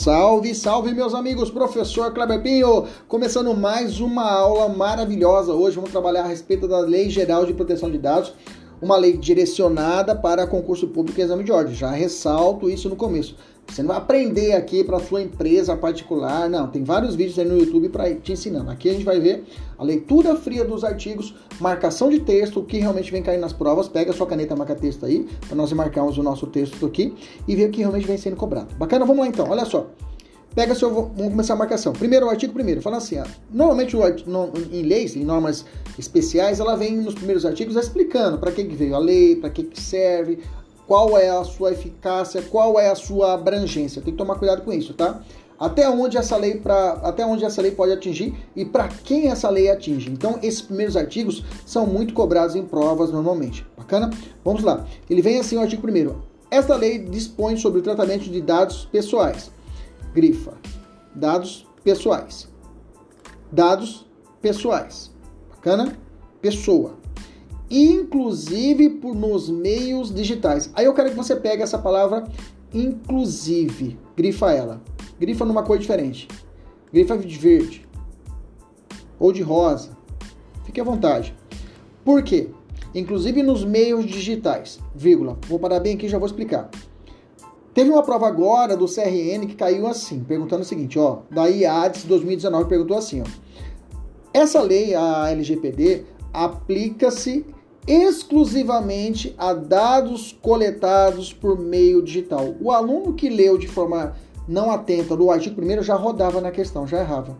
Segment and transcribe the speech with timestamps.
[0.00, 5.52] Salve, salve meus amigos, professor Kleber Pinho, começando mais uma aula maravilhosa.
[5.52, 8.32] Hoje vamos trabalhar a respeito da Lei Geral de Proteção de Dados,
[8.80, 11.74] uma lei direcionada para concurso público e exame de ordem.
[11.74, 13.36] Já ressalto isso no começo.
[13.70, 16.66] Você não vai aprender aqui para sua empresa particular, não.
[16.66, 18.68] Tem vários vídeos aí no YouTube para te ensinando.
[18.68, 19.44] Aqui a gente vai ver
[19.78, 23.88] a leitura fria dos artigos, marcação de texto, o que realmente vem cair nas provas.
[23.88, 27.14] Pega a sua caneta marca texto aí, para nós marcarmos o nosso texto aqui
[27.46, 28.74] e ver o que realmente vem sendo cobrado.
[28.74, 29.04] Bacana?
[29.04, 29.86] Vamos lá então, olha só.
[30.54, 30.92] Pega seu.
[30.92, 31.92] Vamos começar a marcação.
[31.92, 32.82] Primeiro, o artigo primeiro.
[32.82, 35.64] Fala assim: ó, normalmente o, no, em leis, em normas
[35.98, 39.62] especiais, ela vem nos primeiros artigos explicando para que, que veio a lei, para que,
[39.62, 40.40] que serve,
[40.88, 44.02] qual é a sua eficácia, qual é a sua abrangência.
[44.02, 45.22] Tem que tomar cuidado com isso, tá?
[45.56, 49.48] Até onde essa lei para até onde essa lei pode atingir e para quem essa
[49.48, 50.10] lei atinge.
[50.10, 53.64] Então, esses primeiros artigos são muito cobrados em provas normalmente.
[53.76, 54.10] Bacana?
[54.44, 54.84] Vamos lá.
[55.08, 56.24] Ele vem assim o artigo primeiro.
[56.50, 59.52] Esta lei dispõe sobre o tratamento de dados pessoais
[60.12, 60.54] grifa
[61.14, 62.48] dados pessoais.
[63.50, 64.06] Dados
[64.40, 65.10] pessoais.
[65.50, 65.98] Bacana?
[66.40, 66.98] Pessoa.
[67.70, 70.70] Inclusive por nos meios digitais.
[70.74, 72.26] Aí eu quero que você pegue essa palavra
[72.72, 73.98] inclusive.
[74.16, 74.80] Grifa ela.
[75.18, 76.28] Grifa numa cor diferente.
[76.92, 77.86] Grifa de verde.
[79.18, 79.96] Ou de rosa.
[80.64, 81.34] Fique à vontade.
[82.04, 82.50] Por quê?
[82.94, 84.80] Inclusive nos meios digitais.
[84.94, 85.38] Vírgula.
[85.46, 86.70] Vou parar bem aqui já vou explicar.
[87.80, 92.04] Teve uma prova agora do CRN que caiu assim, perguntando o seguinte, ó, da IADES
[92.04, 93.24] 2019 perguntou assim, ó.
[94.34, 97.46] Essa lei, a LGPD, aplica-se
[97.88, 102.54] exclusivamente a dados coletados por meio digital.
[102.60, 104.14] O aluno que leu de forma
[104.46, 107.34] não atenta do artigo primeiro já rodava na questão, já errava.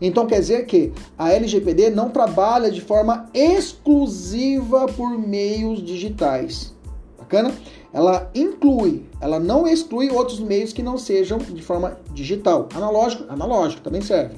[0.00, 6.74] Então quer dizer que a LGPD não trabalha de forma exclusiva por meios digitais.
[7.16, 7.52] Bacana?
[7.96, 12.68] Ela inclui, ela não exclui outros meios que não sejam de forma digital.
[12.74, 14.36] Analógico, analógico também serve.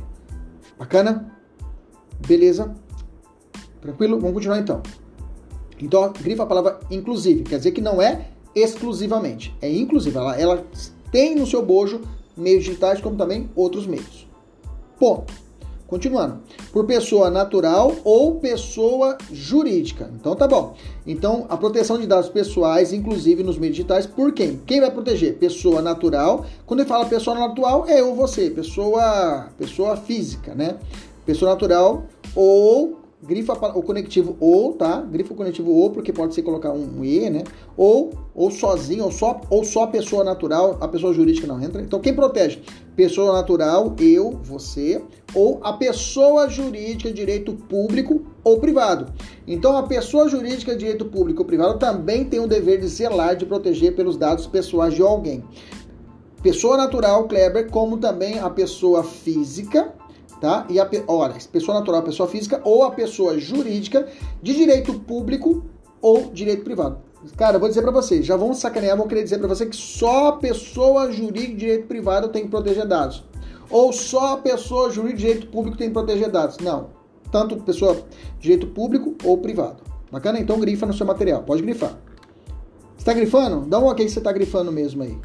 [0.78, 1.36] Bacana?
[2.24, 2.72] Beleza?
[3.80, 4.20] Tranquilo?
[4.20, 4.80] Vamos continuar então.
[5.80, 10.16] Então, grifa a palavra inclusive, quer dizer que não é exclusivamente, é inclusive.
[10.16, 10.64] Ela, ela
[11.10, 12.00] tem no seu bojo
[12.36, 14.28] meios digitais como também outros meios.
[15.00, 15.34] Ponto.
[15.88, 16.41] Continuando.
[16.71, 20.10] Por pessoa natural ou pessoa jurídica.
[20.15, 20.75] Então tá bom.
[21.06, 24.60] Então a proteção de dados pessoais, inclusive nos meios digitais, por quem?
[24.66, 25.38] Quem vai proteger?
[25.38, 26.44] Pessoa natural.
[26.66, 30.76] Quando ele fala pessoa natural, é eu você, pessoa, pessoa física, né?
[31.25, 32.05] Pessoa natural
[32.37, 35.00] ou grifa o conectivo ou, tá?
[35.00, 37.42] Grifa o conectivo ou, porque pode ser colocar um, um E, né?
[37.76, 41.82] Ou, ou sozinho, ou só, ou só pessoa natural, a pessoa jurídica não entra.
[41.82, 42.62] Então, quem protege?
[42.94, 45.02] Pessoa natural, eu, você,
[45.34, 49.12] ou a pessoa jurídica, direito público ou privado.
[49.46, 53.46] Então, a pessoa jurídica, direito público ou privado também tem o dever de zelar, de
[53.46, 55.44] proteger pelos dados pessoais de alguém.
[56.42, 59.92] Pessoa natural, Kleber, como também a pessoa física,
[60.41, 60.66] tá?
[60.69, 64.09] E a ora, pessoa natural, pessoa física ou a pessoa jurídica
[64.43, 65.65] de direito público
[66.00, 66.99] ou direito privado.
[67.37, 69.75] Cara, eu vou dizer para vocês, já vão sacanear, vão querer dizer para você que
[69.75, 73.25] só a pessoa jurídica de direito privado tem que proteger dados.
[73.70, 76.58] Ou só a pessoa jurídica de direito público tem que proteger dados.
[76.58, 76.91] Não.
[77.31, 78.05] Tanto pessoa de
[78.41, 79.82] direito público ou privado.
[80.11, 80.38] Bacana?
[80.38, 81.43] Então grifa no seu material.
[81.43, 81.99] Pode grifar.
[82.96, 83.67] Está grifando?
[83.67, 85.19] Dá um ok se você está grifando mesmo aí.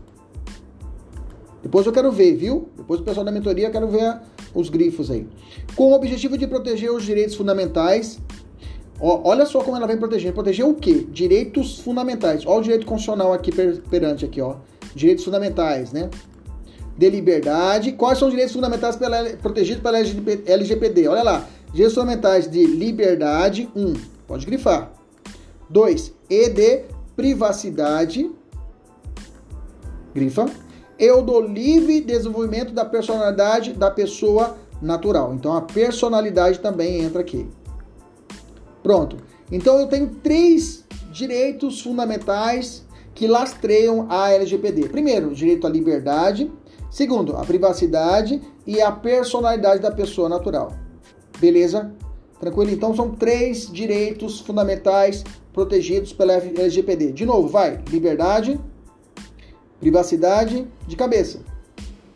[1.64, 2.68] Depois eu quero ver, viu?
[2.76, 4.20] Depois o pessoal da mentoria eu quero ver
[4.54, 5.26] os grifos aí.
[5.76, 8.20] Com o objetivo de proteger os direitos fundamentais.
[9.00, 10.34] Ó, olha só como ela vem proteger.
[10.34, 11.08] Proteger o quê?
[11.10, 12.46] Direitos fundamentais.
[12.46, 14.58] Olha o direito constitucional aqui per, perante aqui, ó.
[14.94, 16.10] Direitos fundamentais, né?
[16.98, 17.94] De liberdade.
[17.94, 21.08] Quais são os direitos fundamentais pela, protegidos pela LGPD?
[21.08, 21.48] Olha lá.
[21.72, 23.70] Direitos fundamentais de liberdade.
[23.74, 23.94] Um.
[24.28, 24.92] Pode grifar.
[25.70, 26.14] Dois.
[26.30, 26.84] E de
[27.16, 28.30] privacidade.
[30.14, 30.46] Grifa
[30.98, 35.34] e o do livre desenvolvimento da personalidade da pessoa natural.
[35.34, 37.48] Então a personalidade também entra aqui.
[38.82, 39.18] Pronto.
[39.52, 44.90] Então eu tenho três direitos fundamentais que lastreiam a LGPD.
[44.90, 46.52] Primeiro, direito à liberdade.
[46.90, 50.74] Segundo, a privacidade e a personalidade da pessoa natural.
[51.40, 51.94] Beleza?
[52.40, 52.72] Tranquilo?
[52.72, 55.24] Então são três direitos fundamentais
[55.54, 57.12] protegidos pela LGPD.
[57.12, 58.60] De novo, vai: liberdade,
[59.84, 61.40] privacidade de cabeça,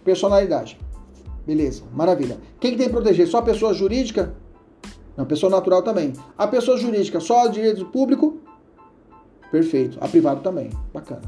[0.06, 0.80] personalidade.
[1.46, 2.38] Beleza, maravilha.
[2.62, 3.28] Quem que tem que proteger?
[3.28, 4.34] Só a pessoa jurídica?
[5.18, 6.14] Não, pessoa natural também.
[6.38, 8.38] A pessoa jurídica, só o direito público?
[9.52, 9.98] Perfeito.
[10.00, 10.70] A privado também.
[10.94, 11.24] Bacana.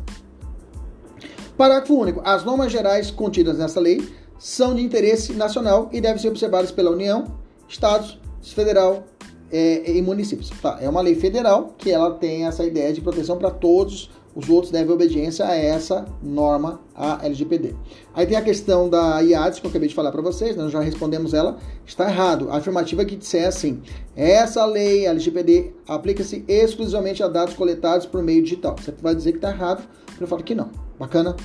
[1.57, 2.21] Parágrafo único.
[2.24, 4.07] As normas gerais contidas nessa lei
[4.38, 7.25] são de interesse nacional e devem ser observadas pela União,
[7.68, 9.03] Estados, Federal
[9.51, 10.50] é, e municípios.
[10.62, 14.49] Tá, é uma lei federal que ela tem essa ideia de proteção para todos os
[14.49, 17.75] outros devem obediência a essa norma, a LGPD.
[18.13, 20.63] Aí tem a questão da IADS, que eu acabei de falar para vocês, né?
[20.63, 22.49] nós já respondemos ela, está errado.
[22.51, 23.81] A afirmativa que disser assim,
[24.15, 28.75] essa lei, LGPD, aplica-se exclusivamente a dados coletados por meio digital.
[28.79, 29.83] Você vai dizer que está errado,
[30.19, 30.69] eu falo que não.
[30.99, 31.35] Bacana?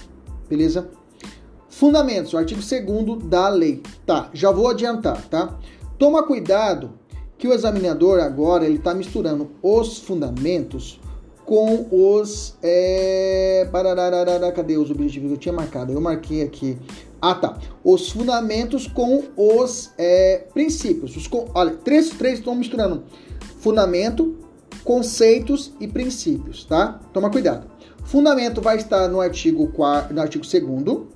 [0.48, 0.88] Beleza?
[1.68, 3.82] Fundamentos, o artigo 2 da lei.
[4.06, 5.58] Tá, já vou adiantar, tá?
[5.98, 6.92] Toma cuidado
[7.36, 11.00] que o examinador agora ele está misturando os fundamentos
[11.44, 12.56] com os.
[12.62, 13.68] É...
[14.54, 15.92] Cadê os objetivos eu tinha marcado?
[15.92, 16.78] Eu marquei aqui.
[17.20, 17.58] Ah, tá.
[17.82, 21.16] Os fundamentos com os é, princípios.
[21.16, 23.04] Os, olha, três, três estão misturando
[23.58, 24.36] fundamento,
[24.84, 27.00] conceitos e princípios, tá?
[27.12, 27.66] Toma cuidado.
[28.04, 31.14] Fundamento vai estar no artigo 4, no artigo 2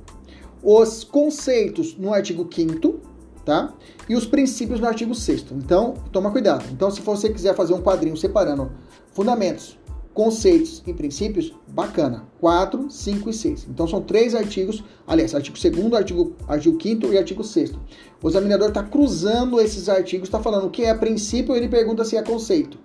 [0.63, 3.01] os conceitos no artigo 5
[3.45, 3.73] tá?
[4.09, 6.65] E os princípios no artigo 6 Então, toma cuidado.
[6.71, 8.71] Então, se você quiser fazer um quadrinho separando
[9.13, 9.79] fundamentos,
[10.19, 12.25] conceitos e princípios, bacana.
[12.41, 13.69] 4, 5 e 6.
[13.71, 17.75] Então são três artigos, aliás, artigo 2 artigo, artigo 5 e artigo 6
[18.21, 22.17] O examinador está cruzando esses artigos, está falando o que é princípio, ele pergunta se
[22.17, 22.81] é conceito.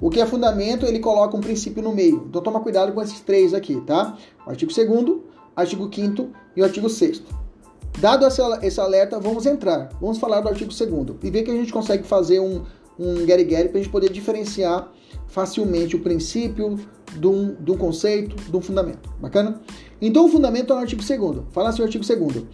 [0.00, 2.24] O que é fundamento, ele coloca um princípio no meio.
[2.28, 4.18] Então toma cuidado com esses três aqui, tá?
[4.44, 5.20] O artigo 2
[5.54, 7.22] artigo 5 e o artigo 6
[8.00, 9.90] Dado esse alerta, vamos entrar.
[10.00, 12.64] Vamos falar do artigo 2 e ver que a gente consegue fazer um,
[12.98, 14.92] um get-get para a gente poder diferenciar
[15.26, 16.78] facilmente o princípio
[17.16, 19.08] de um conceito, um fundamento.
[19.20, 19.60] Bacana?
[20.00, 21.46] Então, o fundamento é o artigo 2.
[21.50, 22.44] Fala assim o artigo 2.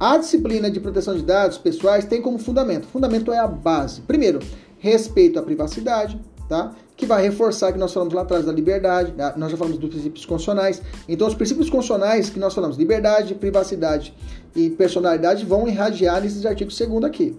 [0.00, 2.86] A disciplina de proteção de dados pessoais tem como fundamento.
[2.86, 4.00] Fundamento é a base.
[4.02, 4.40] Primeiro,
[4.78, 6.74] respeito à privacidade, tá?
[6.96, 10.24] Que vai reforçar que nós falamos lá atrás da liberdade, nós já falamos dos princípios
[10.26, 10.82] constitucionais.
[11.08, 14.14] Então, os princípios constitucionais que nós falamos, liberdade, privacidade
[14.54, 17.36] e personalidade, vão irradiar nesses artigos 2 aqui.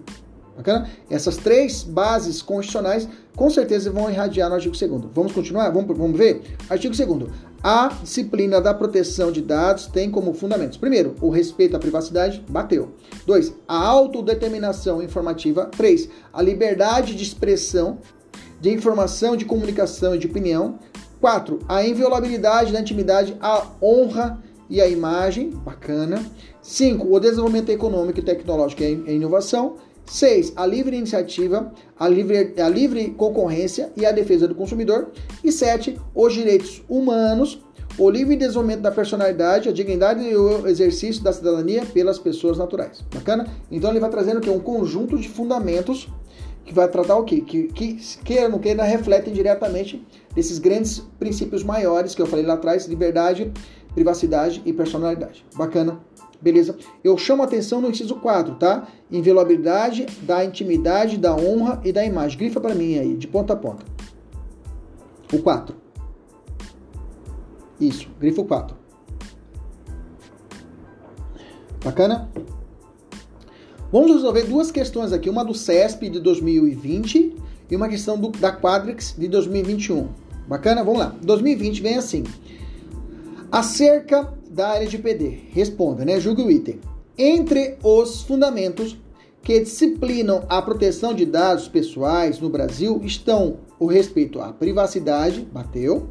[0.56, 0.88] Bacana?
[1.10, 3.06] Essas três bases constitucionais
[3.36, 5.68] com certeza vão irradiar no artigo 2 Vamos continuar?
[5.70, 6.42] Vamos, vamos ver?
[6.70, 7.30] Artigo 2
[7.62, 10.78] A disciplina da proteção de dados tem como fundamentos.
[10.78, 12.92] Primeiro, o respeito à privacidade, bateu.
[13.26, 15.66] Dois, a autodeterminação informativa.
[15.76, 17.98] Três, a liberdade de expressão,
[18.58, 20.78] de informação, de comunicação e de opinião.
[21.20, 26.24] Quatro, a inviolabilidade da intimidade, a honra e a imagem, bacana.
[26.62, 29.76] Cinco, o desenvolvimento econômico e tecnológico e a inovação.
[30.06, 30.52] 6.
[30.56, 35.08] A livre iniciativa, a livre, a livre concorrência e a defesa do consumidor.
[35.42, 35.98] E 7.
[36.14, 37.60] Os direitos humanos,
[37.98, 43.04] o livre desenvolvimento da personalidade, a dignidade e o exercício da cidadania pelas pessoas naturais.
[43.12, 43.46] Bacana?
[43.70, 46.08] Então ele vai trazendo aqui um conjunto de fundamentos
[46.64, 47.40] que vai tratar o quê?
[47.40, 50.04] Que, que queira ou não queira, refletem diretamente
[50.34, 53.50] desses grandes princípios maiores que eu falei lá atrás: liberdade,
[53.94, 55.44] privacidade e personalidade.
[55.54, 56.00] Bacana?
[56.40, 56.76] Beleza?
[57.02, 58.86] Eu chamo a atenção no inciso 4, tá?
[59.10, 62.38] Inviolabilidade da intimidade, da honra e da imagem.
[62.38, 63.84] Grifa para mim aí, de ponta a ponta.
[65.32, 65.74] O 4.
[67.80, 68.76] Isso, grifa o 4.
[71.84, 72.28] Bacana?
[73.92, 77.36] Vamos resolver duas questões aqui, uma do CESP de 2020
[77.70, 80.08] e uma questão do, da Quadrix de 2021.
[80.48, 80.82] Bacana?
[80.82, 81.16] Vamos lá.
[81.22, 82.24] 2020 vem assim.
[83.50, 85.50] Acerca da LGPD?
[85.52, 86.18] Responda, né?
[86.18, 86.80] Julgue o item.
[87.18, 88.96] Entre os fundamentos
[89.42, 96.08] que disciplinam a proteção de dados pessoais no Brasil estão o respeito à privacidade, bateu,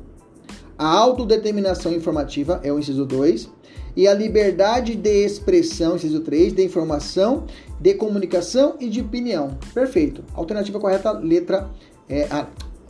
[0.78, 3.50] a autodeterminação informativa, é o inciso 2,
[3.96, 7.46] e a liberdade de expressão, inciso 3, de informação,
[7.80, 9.58] de comunicação e de opinião.
[9.74, 10.24] Perfeito.
[10.36, 11.70] Alternativa correta, letra.
[12.08, 12.48] É, a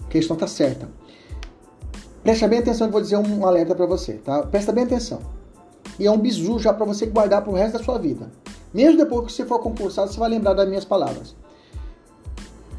[0.09, 0.89] questão está certa.
[2.23, 4.43] Presta bem atenção, eu vou dizer um alerta para você, tá?
[4.43, 5.44] Presta bem atenção.
[5.99, 8.31] E é um bizu já para você guardar para o resto da sua vida.
[8.73, 11.35] Mesmo depois que você for concursado, você vai lembrar das minhas palavras.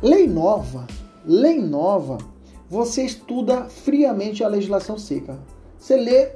[0.02, 0.86] Lei nova,
[1.24, 2.18] lei nova,
[2.68, 5.38] você estuda friamente a legislação seca.
[5.78, 6.32] Você lê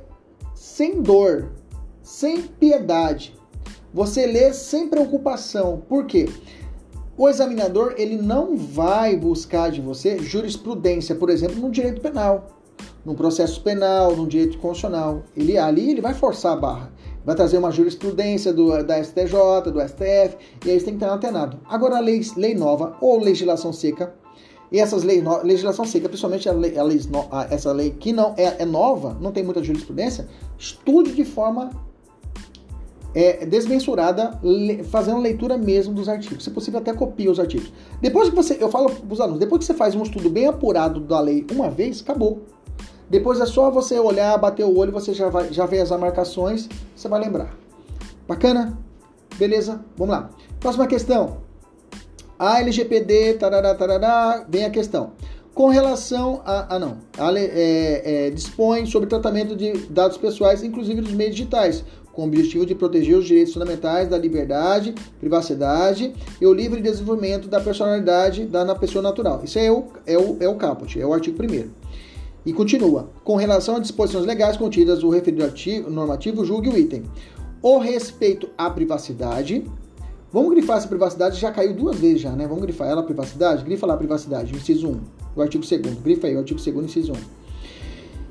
[0.55, 1.51] sem dor,
[2.03, 3.37] sem piedade.
[3.93, 5.83] Você lê sem preocupação.
[5.89, 6.29] Por quê?
[7.19, 12.60] O examinador ele não vai buscar de você jurisprudência, por exemplo, no direito penal,
[13.11, 15.25] no processo penal, no direito constitucional.
[15.37, 16.93] Ele ali ele vai forçar a barra,
[17.25, 21.13] vai trazer uma jurisprudência do, da STJ, do STF, e aí você tem que estar
[21.13, 21.59] antenado.
[21.69, 24.15] Agora a lei, lei nova ou legislação seca,
[24.71, 27.01] e essas leis, legislação seca, principalmente a lei, a lei,
[27.51, 31.73] essa lei que não é, é nova, não tem muita jurisprudência, estude de forma
[33.13, 36.45] é, desmensurada, le, fazendo leitura mesmo dos artigos.
[36.45, 37.73] Se possível, até copia os artigos.
[38.01, 40.47] Depois que você, eu falo para os alunos, depois que você faz um estudo bem
[40.47, 42.43] apurado da lei uma vez, acabou.
[43.11, 46.69] Depois é só você olhar, bater o olho, você já, vai, já vê as marcações,
[46.95, 47.53] você vai lembrar.
[48.29, 48.79] Bacana?
[49.37, 49.85] Beleza?
[49.97, 50.31] Vamos lá.
[50.61, 51.39] Próxima questão.
[52.39, 55.13] A LGPD, tarará, tarará, vem a questão.
[55.53, 56.77] Com relação a.
[56.77, 56.99] Ah, não.
[57.19, 62.27] A, é, é, dispõe sobre tratamento de dados pessoais, inclusive dos meios digitais, com o
[62.27, 68.45] objetivo de proteger os direitos fundamentais da liberdade, privacidade e o livre desenvolvimento da personalidade
[68.45, 69.41] da na pessoa natural.
[69.43, 71.80] Isso é o, é o, é o caput, é o artigo 1
[72.45, 73.11] E continua.
[73.23, 77.05] Com relação às disposições legais contidas no referido artigo normativo, julgue o item.
[77.63, 79.65] O respeito à privacidade.
[80.33, 82.47] Vamos grifar essa privacidade, já caiu duas vezes já, né?
[82.47, 83.65] Vamos grifar ela, privacidade?
[83.65, 85.01] Grifa lá, privacidade, inciso 1,
[85.35, 87.17] o artigo 2 Grifa aí, o artigo 2 inciso 1.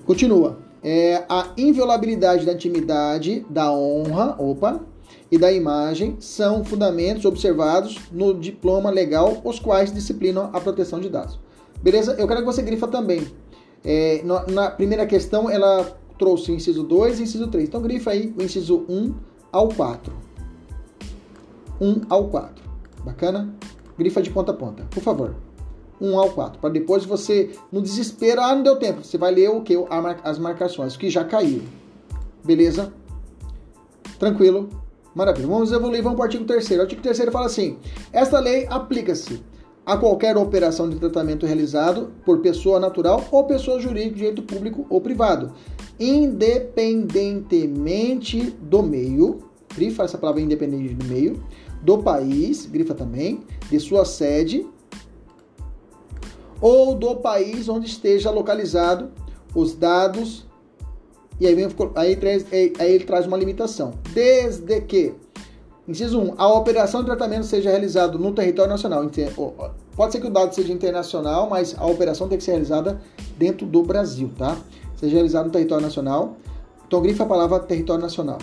[0.05, 4.79] Continua é, a inviolabilidade da intimidade, da honra, opa,
[5.31, 11.09] e da imagem são fundamentos observados no diploma legal, os quais disciplinam a proteção de
[11.09, 11.39] dados.
[11.83, 12.15] Beleza?
[12.17, 13.27] Eu quero que você grifa também.
[13.83, 17.67] É, na primeira questão, ela trouxe o inciso 2 e o inciso 3.
[17.67, 19.13] Então, grifa aí o inciso 1
[19.51, 20.13] ao 4.
[21.79, 22.63] 1 ao 4.
[23.03, 23.53] Bacana?
[23.97, 25.35] Grifa de ponta a ponta, por favor.
[26.01, 29.49] 1 ao 4, para depois você, no desespero, ah, não deu tempo, você vai ler
[29.49, 29.75] o que?
[30.23, 31.61] As marcações, que já caiu.
[32.43, 32.93] Beleza?
[34.17, 34.69] Tranquilo?
[35.13, 35.47] Maravilha.
[35.47, 37.77] Vamos evoluir, vamos para o artigo 3 O artigo 3 fala assim:
[38.13, 39.41] esta lei aplica-se
[39.89, 44.85] a qualquer operação de tratamento realizado por pessoa natural ou pessoa jurídica de direito público
[44.87, 45.51] ou privado,
[45.99, 49.39] independentemente do meio,
[49.75, 51.43] grifa essa palavra independente do meio,
[51.81, 54.63] do país, grifa também, de sua sede,
[56.61, 59.09] ou do país onde esteja localizado
[59.55, 60.45] os dados.
[61.39, 62.15] E aí, vem, aí,
[62.77, 63.95] aí ele traz uma limitação.
[64.13, 65.15] Desde que,
[65.89, 69.09] inciso 1, a operação de tratamento seja realizada no território nacional.
[69.95, 73.01] Pode ser que o dado seja internacional, mas a operação tem que ser realizada
[73.37, 74.57] dentro do Brasil, tá?
[74.95, 76.37] Seja realizada no território nacional.
[76.87, 78.37] Então, grifa a palavra território nacional.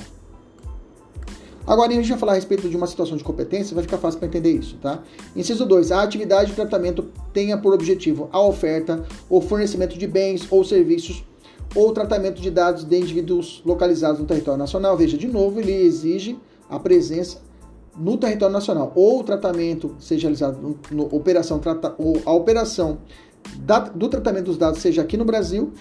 [1.66, 4.20] Agora, a gente vai falar a respeito de uma situação de competência, vai ficar fácil
[4.20, 5.00] para entender isso, tá?
[5.34, 5.90] Inciso 2.
[5.92, 11.24] A atividade de tratamento tenha por objetivo a oferta ou fornecimento de bens ou serviços
[11.74, 14.96] ou tratamento de dados de indivíduos localizados no território nacional.
[14.96, 16.38] Veja, de novo, ele exige
[16.68, 17.38] a presença
[17.96, 22.98] no território nacional ou o tratamento seja realizado no, no operação trata, ou a operação
[23.58, 25.72] da, do tratamento dos dados seja aqui no Brasil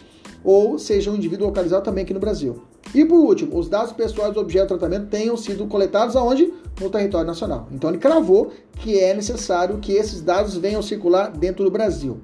[0.43, 2.61] ou seja um indivíduo localizado também aqui no Brasil.
[2.93, 6.53] E por último, os dados pessoais do objeto de tratamento tenham sido coletados aonde?
[6.79, 7.67] No território nacional.
[7.71, 12.19] Então ele cravou que é necessário que esses dados venham circular dentro do Brasil.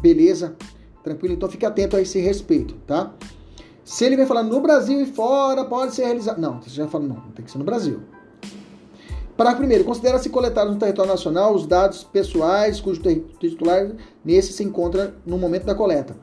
[0.00, 0.56] Beleza?
[1.04, 1.34] Tranquilo?
[1.34, 3.12] Então fique atento a esse respeito, tá?
[3.86, 6.38] Se ele vem falando no Brasil e fora, pode ser realizado.
[6.38, 8.00] Não, você já falou, não, tem que ser no Brasil.
[9.36, 13.00] Parágrafo primeiro, considera-se coletados no território nacional os dados pessoais cujo
[13.38, 13.92] titular
[14.24, 16.16] nesse se encontra no momento da coleta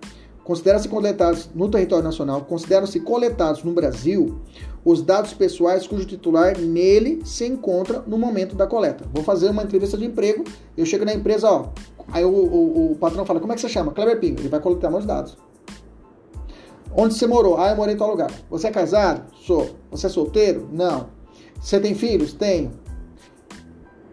[0.43, 4.41] consideram-se coletados no território nacional, consideram-se coletados no Brasil
[4.83, 9.05] os dados pessoais cujo titular nele se encontra no momento da coleta.
[9.13, 10.43] Vou fazer uma entrevista de emprego,
[10.75, 11.67] eu chego na empresa, ó,
[12.09, 13.93] aí o, o, o patrão fala, como é que você chama?
[13.93, 15.37] Kleber Pinho, ele vai coletar meus dados.
[16.95, 17.57] Onde você morou?
[17.57, 18.31] Ah, eu morei em tal lugar.
[18.49, 19.23] Você é casado?
[19.45, 19.71] Sou.
[19.89, 20.69] Você é solteiro?
[20.71, 21.07] Não.
[21.59, 22.33] Você tem filhos?
[22.33, 22.71] Tenho.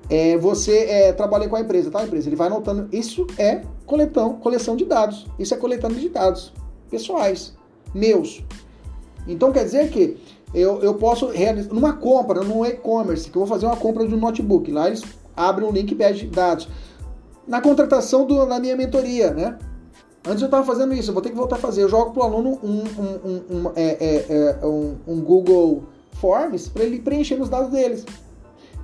[0.09, 2.01] É, você é, trabalha com a empresa, tá?
[2.01, 2.89] A empresa, ele vai anotando.
[2.91, 5.27] Isso é coletão, coleção de dados.
[5.39, 6.53] Isso é coletando de dados
[6.91, 7.55] pessoais,
[7.95, 8.43] meus.
[9.27, 10.17] Então quer dizer que
[10.53, 14.15] eu, eu posso realizar numa compra, num e-commerce, que eu vou fazer uma compra de
[14.15, 14.71] um notebook.
[14.73, 15.03] Lá eles
[15.37, 16.69] abrem um link e pedem dados.
[17.47, 19.59] Na contratação do, na minha mentoria, né?
[20.27, 21.83] Antes eu estava fazendo isso, eu vou ter que voltar a fazer.
[21.83, 26.85] Eu jogo para o aluno um, um, um, é, é, é, um Google Forms para
[26.85, 28.05] ele preencher os dados deles.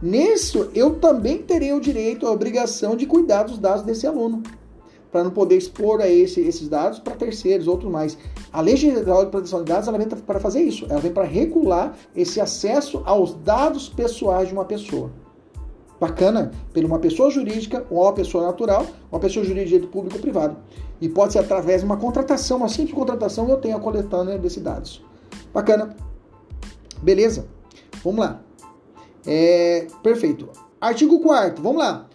[0.00, 4.42] Nisso, eu também terei o direito, a obrigação de cuidar dos dados desse aluno
[5.10, 8.18] para não poder expor a esse, esses dados para terceiros, outros mais.
[8.52, 11.24] A Lei Geral de Proteção de Dados ela vem para fazer isso, ela vem para
[11.24, 15.10] regular esse acesso aos dados pessoais de uma pessoa.
[15.98, 20.20] Bacana, pela uma pessoa jurídica ou uma pessoa natural, uma pessoa jurídica de público ou
[20.20, 20.56] privado.
[21.00, 24.62] E pode ser através de uma contratação, uma simples contratação, eu tenho a coletânea desses
[24.62, 25.02] dados.
[25.52, 25.96] Bacana.
[27.02, 27.46] Beleza?
[28.06, 28.40] vamos lá.
[29.26, 30.48] É, perfeito.
[30.80, 32.06] Artigo 4 vamos lá.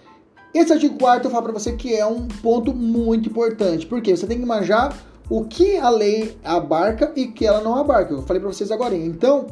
[0.54, 4.28] Esse artigo 4 eu falo para você que é um ponto muito importante, porque você
[4.28, 4.96] tem que manjar
[5.30, 8.14] o que a lei abarca e que ela não abarca.
[8.14, 8.96] Eu falei para vocês agora.
[8.96, 9.48] Então,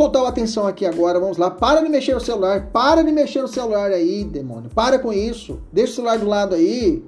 [0.00, 1.50] total atenção aqui agora, vamos lá.
[1.50, 4.70] Para de mexer no celular, para de mexer no celular aí, demônio.
[4.74, 5.60] Para com isso.
[5.70, 7.04] Deixa o celular do lado aí.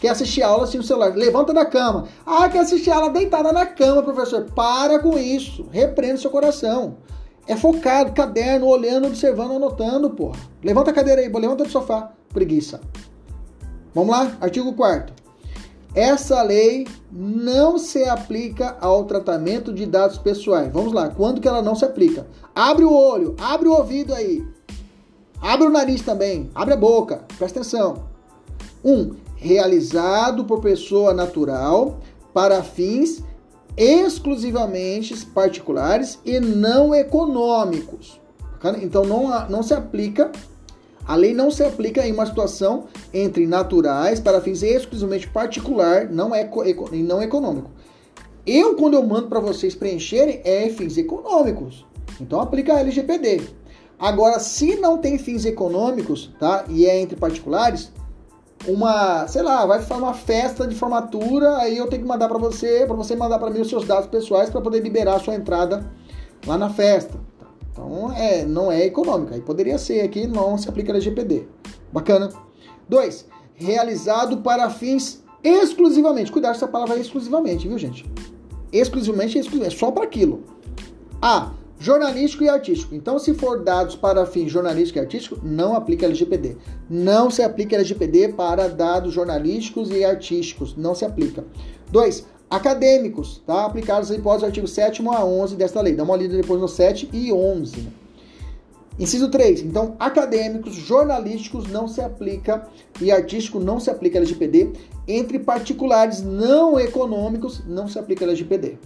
[0.00, 1.12] Quer assistir aula assim no celular?
[1.16, 2.06] Levanta da cama.
[2.24, 4.46] Ah, quer assistir aula deitada na cama, professor.
[4.54, 5.66] Para com isso.
[5.72, 6.98] Repreenda seu coração.
[7.48, 10.38] É focado, caderno, olhando, observando, anotando, porra.
[10.62, 12.12] Levanta a cadeira aí, levanta do sofá.
[12.32, 12.80] Preguiça.
[13.92, 14.36] Vamos lá?
[14.40, 15.25] Artigo 4
[15.96, 20.70] essa lei não se aplica ao tratamento de dados pessoais.
[20.70, 22.26] Vamos lá, quando que ela não se aplica?
[22.54, 24.46] Abre o olho, abre o ouvido aí.
[25.40, 28.04] Abre o nariz também, abre a boca, presta atenção.
[28.84, 28.92] 1.
[28.92, 31.98] Um, realizado por pessoa natural
[32.32, 33.22] para fins
[33.74, 38.20] exclusivamente particulares e não econômicos.
[38.82, 40.30] Então não, não se aplica
[41.06, 42.84] a lei não se aplica em uma situação
[43.14, 46.48] entre naturais para fins exclusivamente particular, não é
[46.92, 47.70] e não econômico.
[48.44, 51.86] Eu, quando eu mando para vocês preencherem, é fins econômicos.
[52.20, 53.42] Então aplica a LGPD.
[53.98, 56.64] Agora, se não tem fins econômicos, tá?
[56.68, 57.90] E é entre particulares,
[58.66, 62.38] uma, sei lá, vai fazer uma festa de formatura, aí eu tenho que mandar para
[62.38, 65.34] você, para você mandar para mim os seus dados pessoais para poder liberar a sua
[65.34, 65.88] entrada
[66.46, 67.18] lá na festa.
[67.76, 69.34] Então, é, não é econômica.
[69.34, 71.46] Aí poderia ser aqui, não se aplica LGPD.
[71.92, 72.30] Bacana.
[72.88, 73.26] 2.
[73.54, 76.32] Realizado para fins exclusivamente.
[76.32, 78.10] Cuidado com essa palavra exclusivamente, viu, gente?
[78.72, 80.42] Exclusivamente é só para aquilo.
[81.20, 81.52] A.
[81.78, 82.94] Jornalístico e artístico.
[82.94, 86.56] Então, se for dados para fins jornalístico e artístico, não aplica LGPD.
[86.88, 90.74] Não se aplica LGPD para dados jornalísticos e artísticos.
[90.74, 91.44] Não se aplica.
[91.92, 93.64] 2 acadêmicos, tá?
[93.64, 95.94] Aplicados em hipótese do artigo 7 a 11 desta lei.
[95.94, 97.88] Dá uma lida depois no 7 e 11.
[98.98, 99.62] Inciso 3.
[99.62, 102.66] Então, acadêmicos, jornalísticos não se aplica
[103.00, 104.72] e artístico não se aplica LGPD.
[105.06, 108.78] Entre particulares não econômicos não se aplica LGPD.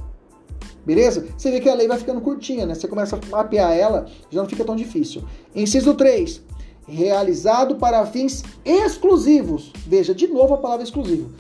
[0.84, 1.26] Beleza?
[1.36, 2.74] Você vê que a lei vai ficando curtinha, né?
[2.74, 5.22] Você começa a mapear ela, já não fica tão difícil.
[5.54, 6.42] Inciso 3.
[6.88, 9.70] Realizado para fins exclusivos.
[9.86, 11.30] Veja, de novo a palavra exclusivo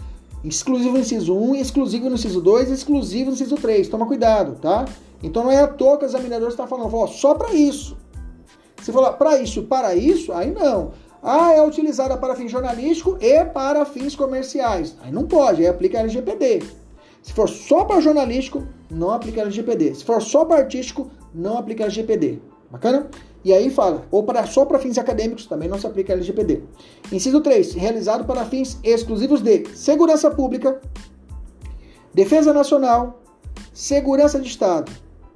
[0.42, 3.88] Exclusivo no inciso 1, exclusivo no inciso 2, exclusivo no inciso 3.
[3.88, 4.86] Toma cuidado, tá?
[5.22, 7.96] Então não é à toa que o examinador está falando, ó, só para isso.
[8.82, 10.92] Se falar para isso, para isso, aí não.
[11.22, 14.96] Ah, é utilizada para fins jornalístico e para fins comerciais.
[15.02, 16.62] Aí não pode, aí aplica a LGPD.
[17.22, 19.94] Se for só para jornalístico, não aplica a LGPD.
[19.94, 22.40] Se for só para artístico, não aplica a LGPD.
[22.70, 23.08] Bacana?
[23.44, 26.62] E aí fala, ou para, só para fins acadêmicos, também não se aplica a LGPD.
[27.10, 30.80] Inciso 3, realizado para fins exclusivos de segurança pública,
[32.12, 33.22] defesa nacional,
[33.72, 34.92] segurança de Estado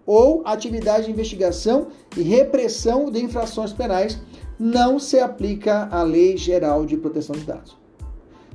[0.07, 4.21] ou atividade de investigação e repressão de infrações penais,
[4.59, 7.77] não se aplica a Lei Geral de Proteção de Dados.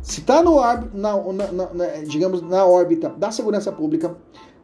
[0.02, 0.52] Se está na,
[0.94, 4.16] na, na, digamos, na órbita da segurança pública,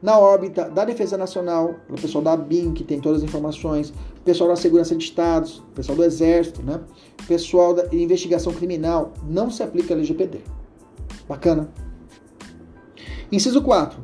[0.06, 4.22] na órbita da Defesa Nacional, o pessoal da BIM, que tem todas as informações, o
[4.24, 6.80] pessoal da Segurança de Estados, o pessoal do Exército, né?
[7.24, 10.42] o pessoal da investigação criminal, não se aplica a LGPD.
[11.28, 11.72] Bacana?
[13.32, 14.00] Inciso 4.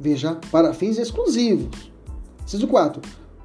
[0.00, 1.92] Veja, para fins exclusivos.
[2.44, 3.00] Inciso 4.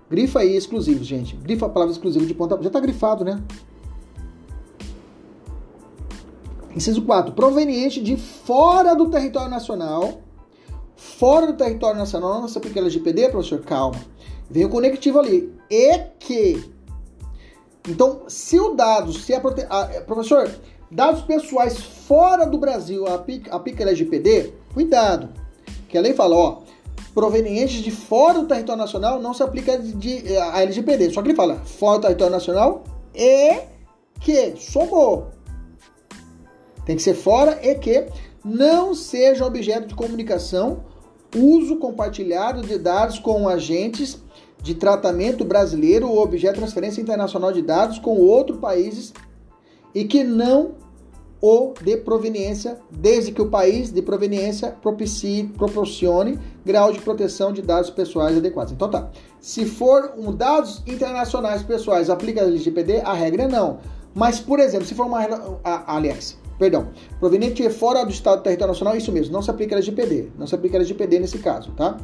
[0.09, 1.35] Grifa aí exclusivos, gente.
[1.35, 2.57] Grifa a palavra exclusivo de ponta.
[2.61, 3.39] Já está grifado, né?
[6.75, 7.33] Inciso 4.
[7.33, 10.20] Proveniente de fora do território nacional
[11.01, 13.61] fora do território nacional não se aplica a LGPD, professor?
[13.61, 13.99] Calma.
[14.47, 15.51] Vem o conectivo ali.
[15.67, 16.71] E que.
[17.89, 19.65] Então, se o dado, se a, prote...
[19.67, 20.51] a professor,
[20.91, 25.29] dados pessoais fora do Brasil aplica, aplica LGPD, cuidado.
[25.89, 26.61] Que a lei fala, ó,
[27.15, 31.11] provenientes de fora do território nacional não se aplica de, a LGPD.
[31.11, 32.83] Só que ele fala fora do território nacional
[33.15, 33.59] e
[34.19, 35.31] que somou.
[36.85, 38.05] Tem que ser fora e que
[38.45, 40.90] não seja objeto de comunicação
[41.35, 44.21] uso compartilhado de dados com agentes
[44.61, 49.13] de tratamento brasileiro ou objeto de transferência internacional de dados com outros países
[49.93, 50.75] e que não
[51.41, 57.63] o de proveniência, desde que o país de proveniência propicie, proporcione grau de proteção de
[57.63, 58.71] dados pessoais adequados.
[58.71, 59.09] Então tá.
[59.39, 63.79] Se for um dados internacionais pessoais aplica a LGPD, a regra é não.
[64.13, 65.19] Mas, por exemplo, se for uma.
[65.87, 70.29] Aliás, perdão, proveniente fora do Estado território nacional, isso mesmo, não se aplica a LGPD,
[70.37, 71.97] não se aplica a LGPD nesse caso, tá?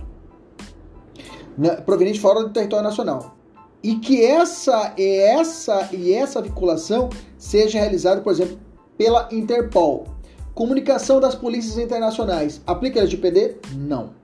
[1.85, 3.37] Proveniente fora do território nacional.
[3.83, 8.57] E que essa e essa e essa vinculação seja realizada, por exemplo,
[8.97, 10.07] pela Interpol.
[10.55, 12.59] Comunicação das polícias internacionais.
[12.65, 13.57] Aplica a LGPD?
[13.75, 14.16] Não.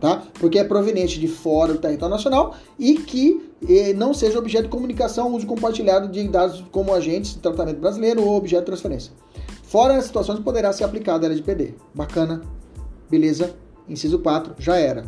[0.00, 0.22] Tá?
[0.38, 4.70] Porque é proveniente de fora do território nacional e que eh, não seja objeto de
[4.70, 9.12] comunicação, uso compartilhado de dados como agentes de tratamento brasileiro ou objeto de transferência.
[9.62, 11.74] Fora as situações, poderá ser aplicada a LGPD.
[11.94, 12.42] Bacana?
[13.10, 13.54] Beleza?
[13.88, 15.04] Inciso 4, já era.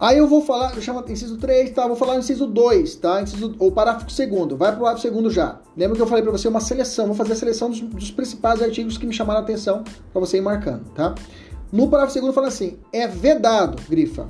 [0.00, 1.86] Aí eu vou falar, eu chamo inciso 3, tá?
[1.86, 3.20] Vou falar inciso 2, tá?
[3.20, 4.56] Inciso, ou parágrafo segundo.
[4.56, 5.60] Vai pro parágrafo segundo já.
[5.76, 8.62] Lembra que eu falei para você uma seleção, vou fazer a seleção dos, dos principais
[8.62, 11.14] artigos que me chamaram a atenção para você ir marcando, tá?
[11.72, 14.28] No parágrafo segundo fala assim: é vedado, grifa.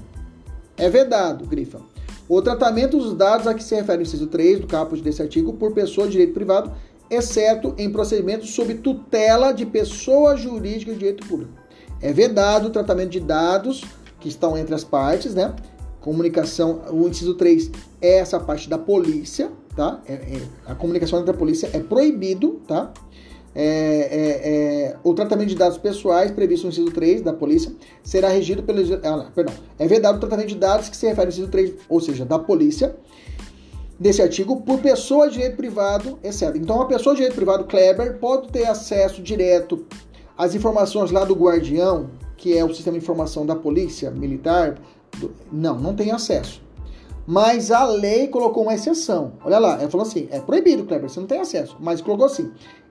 [0.76, 1.80] É vedado, grifa.
[2.28, 5.52] O tratamento dos dados a que se refere o inciso 3 do caput desse artigo
[5.54, 6.72] por pessoa de direito privado,
[7.10, 11.52] exceto em procedimentos sob tutela de pessoa jurídica de direito público.
[12.00, 13.84] É vedado o tratamento de dados
[14.20, 15.54] que estão entre as partes, né?
[16.00, 20.00] Comunicação, o inciso 3 é essa parte da polícia, tá?
[20.06, 22.92] É, é, a comunicação entre a polícia é proibido, tá?
[23.62, 27.70] É, é, é, o tratamento de dados pessoais previsto no inciso 3 da polícia
[28.02, 28.80] será regido pelo.
[29.04, 29.52] Ah, perdão.
[29.78, 32.38] É vedado o tratamento de dados que se refere ao inciso 3, ou seja, da
[32.38, 32.96] polícia,
[33.98, 36.56] desse artigo, por pessoa de direito privado, exceto.
[36.56, 39.84] Então, a pessoa de direito privado, Kleber, pode ter acesso direto
[40.38, 44.78] às informações lá do guardião, que é o sistema de informação da polícia militar,
[45.18, 45.32] do...
[45.52, 46.62] não, não tem acesso.
[47.30, 49.34] Mas a lei colocou uma exceção.
[49.44, 51.76] Olha lá, ela falou assim: é proibido, Kleber, você não tem acesso.
[51.78, 52.50] Mas colocou assim: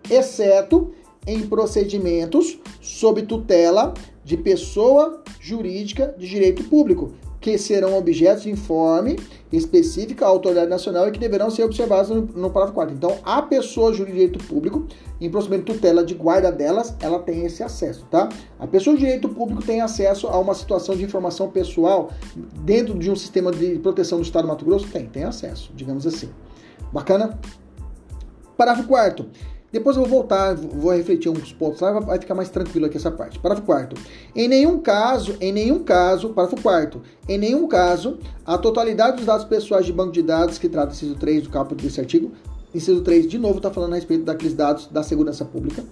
[0.09, 0.93] exceto
[1.27, 7.11] em procedimentos sob tutela de pessoa jurídica de direito público,
[7.49, 9.17] que serão objetos de informe
[9.51, 12.93] específica à autoridade nacional e que deverão ser observados no, no parágrafo 4.
[12.93, 14.85] Então, a pessoa jurídica de direito público,
[15.19, 18.29] em procedimento de tutela de guarda delas, ela tem esse acesso, tá?
[18.59, 22.11] A pessoa de direito público tem acesso a uma situação de informação pessoal
[22.61, 24.87] dentro de um sistema de proteção do Estado do Mato Grosso?
[24.87, 26.29] Tem, tem acesso, digamos assim.
[26.93, 27.39] Bacana?
[28.55, 29.25] Parágrafo 4
[29.71, 33.11] depois eu vou voltar, vou refletir uns pontos lá, vai ficar mais tranquilo aqui essa
[33.11, 33.37] parte.
[33.37, 33.95] Parágrafo quarto.
[34.35, 39.45] Em nenhum caso, em nenhum caso, parágrafo quarto, em nenhum caso, a totalidade dos dados
[39.45, 42.31] pessoais de banco de dados que trata o inciso 3 do caput desse artigo,
[42.73, 45.83] inciso 3 de novo está falando a respeito daqueles dados da segurança pública,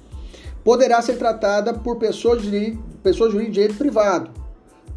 [0.63, 4.31] poderá ser tratada por pessoa de, pessoa jurídica de direito privado,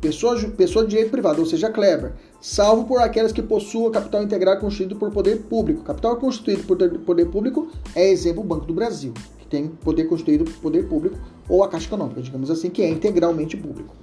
[0.01, 4.61] pessoa, pessoa de direito privado, ou seja, Kleber, salvo por aquelas que possuam capital integrado
[4.61, 5.83] constituído por poder público.
[5.83, 10.45] Capital constituído por poder público é exemplo o Banco do Brasil, que tem poder constituído
[10.45, 13.95] por poder público, ou a Caixa Econômica, digamos assim, que é integralmente público.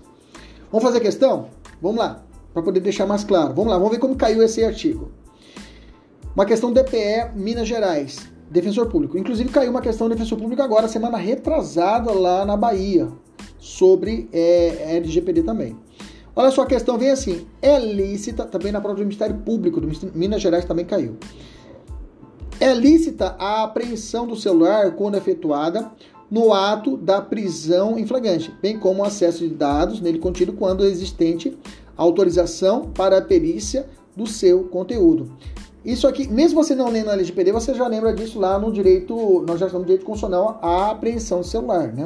[0.71, 1.47] Vamos fazer a questão?
[1.81, 3.53] Vamos lá, para poder deixar mais claro.
[3.53, 5.11] Vamos lá, vamos ver como caiu esse artigo.
[6.35, 9.17] Uma questão DPE Minas Gerais, defensor público.
[9.17, 13.07] Inclusive caiu uma questão defensor público agora, semana retrasada lá na Bahia,
[13.59, 15.75] sobre é, LGPD também.
[16.35, 19.89] Olha só, a questão vem assim: é lícita, também na prova do Ministério Público, do
[20.13, 21.17] Minas Gerais também caiu.
[22.59, 25.91] É lícita a apreensão do celular quando efetuada
[26.29, 30.85] no ato da prisão em flagrante, bem como o acesso de dados nele contido quando
[30.85, 31.57] existente
[31.95, 35.31] autorização para a perícia do seu conteúdo.
[35.85, 39.15] Isso aqui, mesmo você não lendo a LGPD, você já lembra disso lá no direito,
[39.47, 42.05] nós já estamos no direito constitucional à apreensão do celular, né?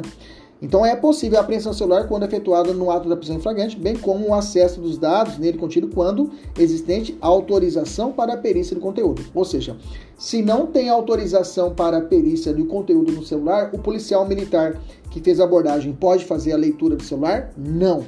[0.62, 3.96] Então é possível a apreensão celular quando efetuada no ato da prisão em flagrante, bem
[3.96, 9.24] como o acesso dos dados nele contido quando existente autorização para a perícia do conteúdo.
[9.34, 9.76] Ou seja,
[10.16, 15.20] se não tem autorização para a perícia do conteúdo no celular, o policial militar que
[15.20, 17.52] fez a abordagem pode fazer a leitura do celular?
[17.56, 18.04] Não.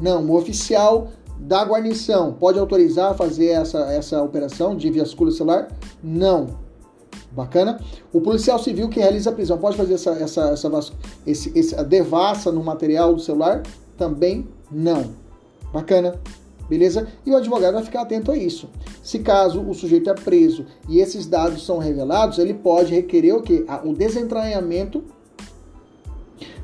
[0.00, 5.68] Não, o oficial da guarnição pode autorizar a fazer essa, essa operação de vasculha celular?
[6.02, 6.61] Não.
[7.34, 7.80] Bacana?
[8.12, 10.92] O policial civil que realiza a prisão pode fazer essa, essa, essa
[11.26, 13.62] esse, esse, devassa no material do celular?
[13.96, 15.12] Também não.
[15.72, 16.20] Bacana?
[16.68, 17.08] Beleza?
[17.24, 18.68] E o advogado vai ficar atento a isso.
[19.02, 23.42] Se caso o sujeito é preso e esses dados são revelados, ele pode requerer o
[23.42, 23.64] quê?
[23.84, 25.02] O desentranhamento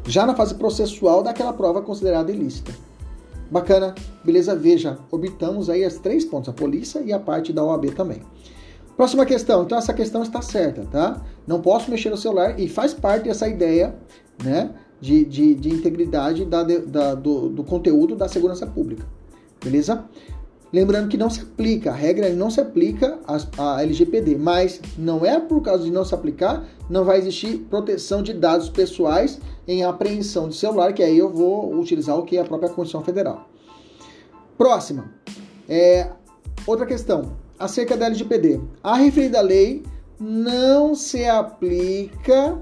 [0.07, 2.73] já na fase processual daquela prova considerada ilícita.
[3.51, 3.95] Bacana?
[4.23, 4.55] Beleza?
[4.55, 8.23] Veja, obtamos aí as três pontos, a polícia e a parte da OAB também.
[8.99, 9.63] Próxima questão.
[9.63, 11.23] Então, essa questão está certa, tá?
[11.47, 13.95] Não posso mexer no celular e faz parte dessa ideia,
[14.43, 14.75] né?
[15.01, 19.07] De, de, de integridade da, da, do, do conteúdo da segurança pública.
[19.63, 20.05] Beleza?
[20.73, 23.21] Lembrando que não se aplica, a regra não se aplica
[23.57, 28.21] à LGPD, mas não é por causa de não se aplicar, não vai existir proteção
[28.21, 32.41] de dados pessoais em apreensão de celular, que aí eu vou utilizar o que é
[32.41, 33.49] a própria Constituição Federal.
[34.59, 35.09] Próxima.
[35.69, 36.11] É,
[36.67, 38.61] outra questão acerca da LGPD.
[38.83, 39.83] A referida lei
[40.19, 42.61] não se aplica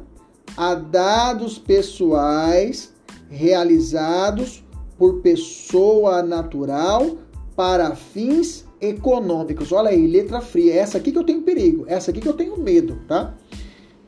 [0.57, 2.93] a dados pessoais
[3.29, 4.65] realizados
[4.99, 7.19] por pessoa natural
[7.55, 9.73] para fins econômicos.
[9.73, 10.75] Olha aí, letra fria.
[10.75, 13.35] Essa aqui que eu tenho perigo, essa aqui que eu tenho medo, tá?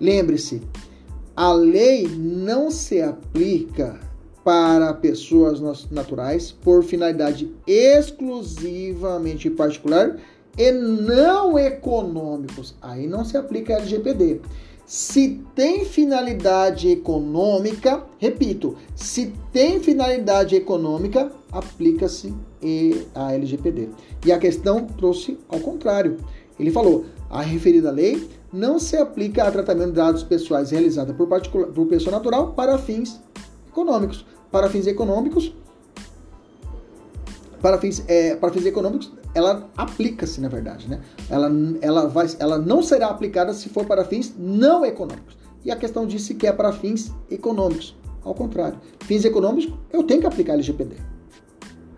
[0.01, 0.63] Lembre-se,
[1.35, 3.99] a lei não se aplica
[4.45, 10.17] para pessoas naturais por finalidade exclusivamente particular
[10.59, 12.75] e não econômicos.
[12.83, 14.41] Aí não se aplica a LGPD.
[14.85, 22.35] Se tem finalidade econômica, repito, se tem finalidade econômica, aplica-se
[23.15, 23.91] a LGPD.
[24.25, 26.17] E a questão trouxe ao contrário.
[26.59, 31.29] Ele falou: a referida lei não se aplica a tratamento de dados pessoais realizada por,
[31.29, 33.21] por pessoa natural para fins
[33.69, 34.25] econômicos.
[34.51, 35.55] Para fins econômicos,
[37.61, 41.01] para fins, é, para fins econômicos, ela aplica-se, na verdade, né?
[41.29, 45.37] Ela, ela, vai, ela não será aplicada se for para fins não econômicos.
[45.65, 47.97] E a questão disse que é para fins econômicos.
[48.25, 50.97] Ao contrário, fins econômicos, eu tenho que aplicar LGPD.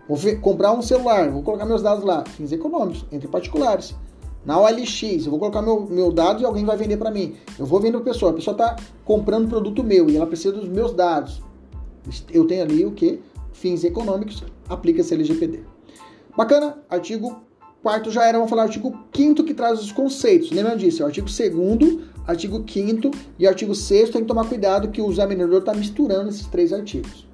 [0.07, 3.95] Vou comprar um celular, vou colocar meus dados lá, fins econômicos, entre particulares.
[4.43, 7.35] Na OLX, eu vou colocar meu, meu dado e alguém vai vender para mim.
[7.59, 8.31] Eu vou vender para a pessoa.
[8.31, 11.41] A pessoa está comprando produto meu e ela precisa dos meus dados.
[12.31, 13.21] Eu tenho ali o que?
[13.51, 15.59] Fins econômicos, aplica-se LGPD.
[16.35, 16.77] Bacana?
[16.89, 17.41] Artigo
[17.83, 20.51] 4 já era, vamos falar artigo 5 que traz os conceitos.
[20.51, 21.03] Lembra disso?
[21.03, 25.59] É artigo 2 artigo 5 e artigo 6 tem que tomar cuidado que o examinador
[25.59, 27.27] está misturando esses três artigos.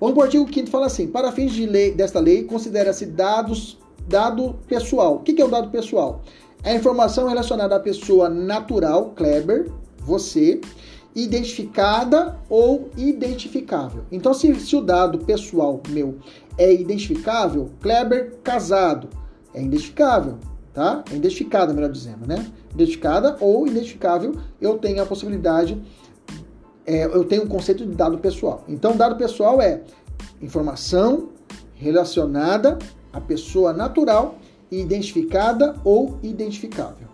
[0.00, 3.78] Vamos para o artigo 5 fala assim: para fins de lei, desta lei, considera-se dados
[4.06, 5.16] dado pessoal.
[5.16, 6.22] O que é o dado pessoal?
[6.62, 9.70] É a informação relacionada à pessoa natural, Kleber,
[10.00, 10.60] você,
[11.16, 14.04] identificada ou identificável.
[14.12, 16.18] Então, se, se o dado pessoal meu
[16.58, 19.08] é identificável, Kleber casado
[19.54, 20.36] é identificável,
[20.74, 21.02] tá?
[21.10, 22.46] É identificada, melhor dizendo, né?
[22.74, 25.82] Identificada ou identificável, eu tenho a possibilidade,
[26.84, 28.62] é, eu tenho um conceito de dado pessoal.
[28.68, 29.80] Então, dado pessoal é
[30.42, 31.30] informação
[31.74, 32.78] relacionada
[33.10, 34.34] a pessoa natural,
[34.70, 37.08] identificada ou identificável.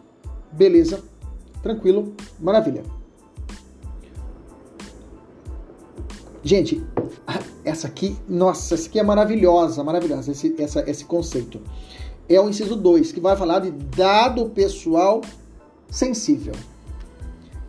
[0.51, 1.01] Beleza?
[1.63, 2.15] Tranquilo?
[2.41, 2.83] Maravilha.
[6.43, 6.85] Gente,
[7.65, 11.61] essa aqui, nossa, essa aqui é maravilhosa, maravilhosa, esse, essa, esse conceito.
[12.29, 15.21] É o inciso 2, que vai falar de dado pessoal
[15.89, 16.55] sensível.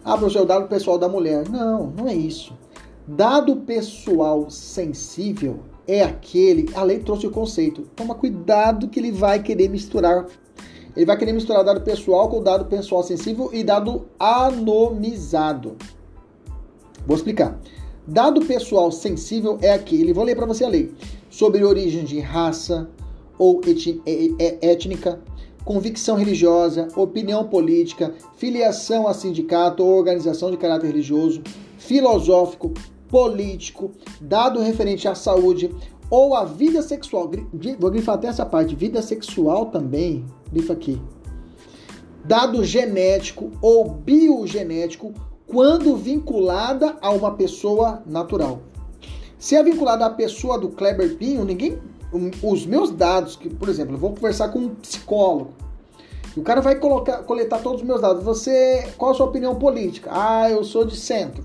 [0.03, 1.47] Ah, professor, o dado pessoal da mulher.
[1.47, 2.57] Não, não é isso.
[3.07, 7.83] Dado pessoal sensível é aquele, a lei trouxe o conceito.
[7.95, 10.25] Toma cuidado que ele vai querer misturar.
[10.95, 15.75] Ele vai querer misturar dado pessoal com dado pessoal sensível e dado anomizado.
[17.05, 17.59] Vou explicar.
[18.05, 20.91] Dado pessoal sensível é aquele, vou ler para você a lei,
[21.29, 22.89] sobre origem de raça
[23.39, 23.61] ou
[24.61, 25.21] étnica,
[25.63, 31.41] convicção religiosa, opinião política, filiação a sindicato ou organização de caráter religioso,
[31.77, 32.73] filosófico,
[33.07, 35.73] político, dado referente à saúde
[36.09, 37.31] ou à vida sexual.
[37.79, 41.01] Vou grifar até essa parte, vida sexual também, grifa aqui.
[42.25, 45.13] Dado genético ou biogenético
[45.53, 48.61] quando vinculada a uma pessoa natural.
[49.37, 51.79] Se é vinculada à pessoa do Kleber Pinho, ninguém
[52.41, 55.53] os meus dados, que, por exemplo, eu vou conversar com um psicólogo.
[56.35, 58.23] O cara vai colocar, coletar todos os meus dados.
[58.23, 60.09] Você, qual a sua opinião política?
[60.11, 61.43] Ah, eu sou de centro.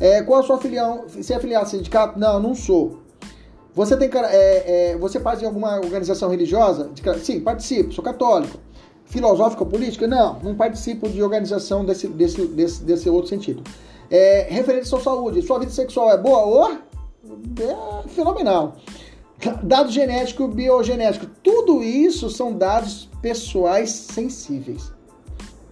[0.00, 1.04] É, qual a sua filial?
[1.06, 2.18] Você é afiliado ao sindicato?
[2.18, 3.00] Não, não sou.
[3.72, 6.90] Você tem é, é, você participa de alguma organização religiosa?
[7.22, 8.58] Sim, participo, sou católico.
[9.08, 10.06] Filosófica ou política?
[10.06, 13.62] Não, não participo de organização desse, desse, desse, desse outro sentido.
[14.10, 16.46] É, referente à sua saúde, sua vida sexual é boa?
[16.46, 18.76] Oh, é fenomenal.
[19.62, 24.92] Dado genético, biogenético, tudo isso são dados pessoais sensíveis.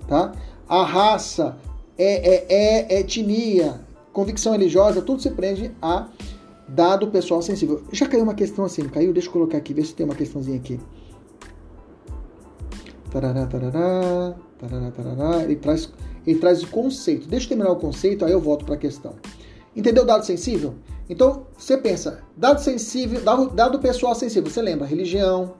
[0.07, 0.33] Tá?
[0.69, 1.57] A raça,
[1.99, 3.81] é, é, é etnia,
[4.13, 6.09] convicção religiosa, tudo se prende a
[6.69, 7.83] dado pessoal sensível.
[7.93, 9.13] Já caiu uma questão assim, caiu?
[9.13, 10.81] Deixa eu colocar aqui, ver se tem uma questãozinha aqui.
[13.11, 15.43] Tarará, tarará, tarará, tarará.
[15.43, 15.91] Ele traz,
[16.27, 17.29] ele traz o conceito.
[17.29, 19.15] Deixa eu terminar o conceito, aí eu volto para a questão.
[19.75, 20.75] Entendeu dado sensível?
[21.09, 25.55] Então, você pensa, dado sensível, dado, dado pessoal sensível, você lembra religião,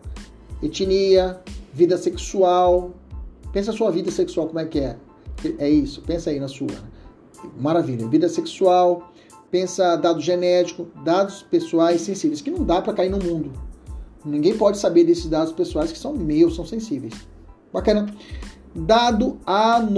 [0.63, 1.41] etnia,
[1.73, 2.93] vida sexual.
[3.53, 4.97] Pensa a sua vida sexual, como é que é?
[5.59, 6.69] É isso, pensa aí na sua.
[7.61, 8.09] Maravilha.
[8.09, 9.13] Vida sexual,
[9.51, 13.53] pensa dado genético, dados pessoais sensíveis, que não dá para cair no mundo.
[14.25, 17.15] Ninguém pode saber desses dados pessoais que são meus, são sensíveis.
[17.77, 18.07] Bacana.
[18.75, 19.93] Dado anonimizado.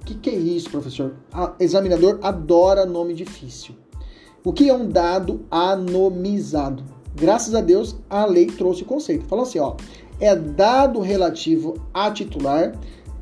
[0.00, 1.16] O que, que é isso, professor?
[1.30, 3.74] A, examinador adora nome difícil.
[4.42, 6.82] O que é um dado anonimizado?
[7.14, 9.26] Graças a Deus, a lei trouxe o conceito.
[9.26, 9.76] Falou assim, ó,
[10.18, 12.72] é dado relativo a titular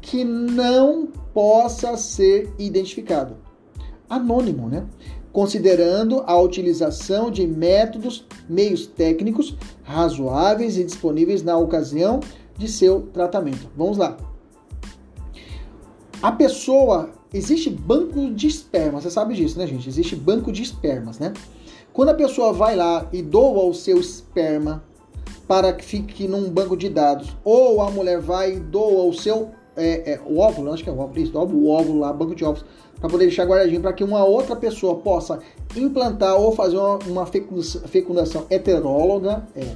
[0.01, 3.37] que não possa ser identificado.
[4.09, 4.87] Anônimo, né?
[5.33, 12.21] Considerando a utilização de métodos, meios técnicos razoáveis e disponíveis na ocasião
[12.57, 13.69] de seu tratamento.
[13.77, 14.17] Vamos lá.
[16.23, 19.89] A pessoa existe banco de esperma, você sabe disso, né, gente?
[19.89, 21.33] Existe banco de espermas, né?
[21.93, 24.83] Quando a pessoa vai lá e doa o seu esperma
[25.47, 29.51] para que fique num banco de dados, ou a mulher vai e doa o seu
[29.77, 32.45] é, é, o óvulo, acho que é o óvulo, isso, o óvulo lá, banco de
[32.45, 32.65] óvulos,
[32.99, 35.39] para poder deixar guardadinho para que uma outra pessoa possa
[35.77, 39.67] implantar ou fazer uma, uma fecundação heteróloga, é,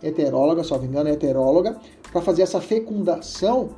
[0.00, 1.76] heteróloga, só me engano, é heteróloga,
[2.10, 3.70] para fazer essa fecundação,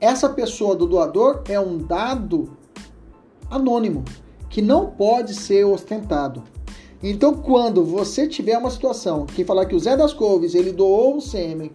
[0.00, 2.56] essa pessoa do doador é um dado
[3.50, 4.04] anônimo
[4.48, 6.42] que não pode ser ostentado.
[7.02, 11.16] Então, quando você tiver uma situação que falar que o Zé das Couves ele doou
[11.16, 11.70] o sêmen,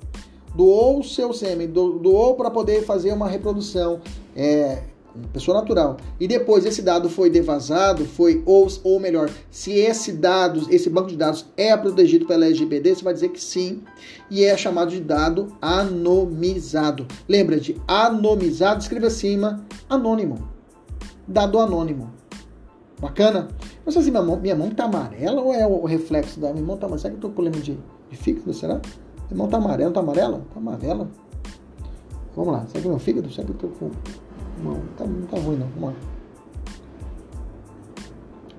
[0.53, 4.01] doou o seu sêmen, doou para poder fazer uma reprodução,
[4.35, 4.83] é,
[5.31, 10.65] pessoa natural, e depois esse dado foi devasado, foi ou, ou melhor, se esse dado,
[10.69, 13.83] esse banco de dados é protegido pela LGPD, você vai dizer que sim,
[14.29, 17.05] e é chamado de dado anomizado.
[17.27, 20.47] Lembra de anomizado, escreva acima, anônimo.
[21.27, 22.11] Dado anônimo.
[22.99, 23.49] Bacana?
[23.85, 26.65] Não sei se minha mão, minha mão tá amarela ou é o reflexo da minha
[26.65, 27.01] mão tá amarela.
[27.01, 27.77] Será que eu tô com problema de,
[28.09, 28.53] de fígado?
[28.53, 28.81] Será?
[29.29, 30.41] Minha mão tá amarela, tá amarela?
[30.53, 31.09] Tá amarela.
[32.35, 32.65] Vamos lá.
[32.67, 33.29] Será que meu fígado?
[33.31, 33.91] Será que eu tô com.
[34.63, 35.67] Não, tá, não tá ruim não.
[35.67, 35.95] Vamos lá.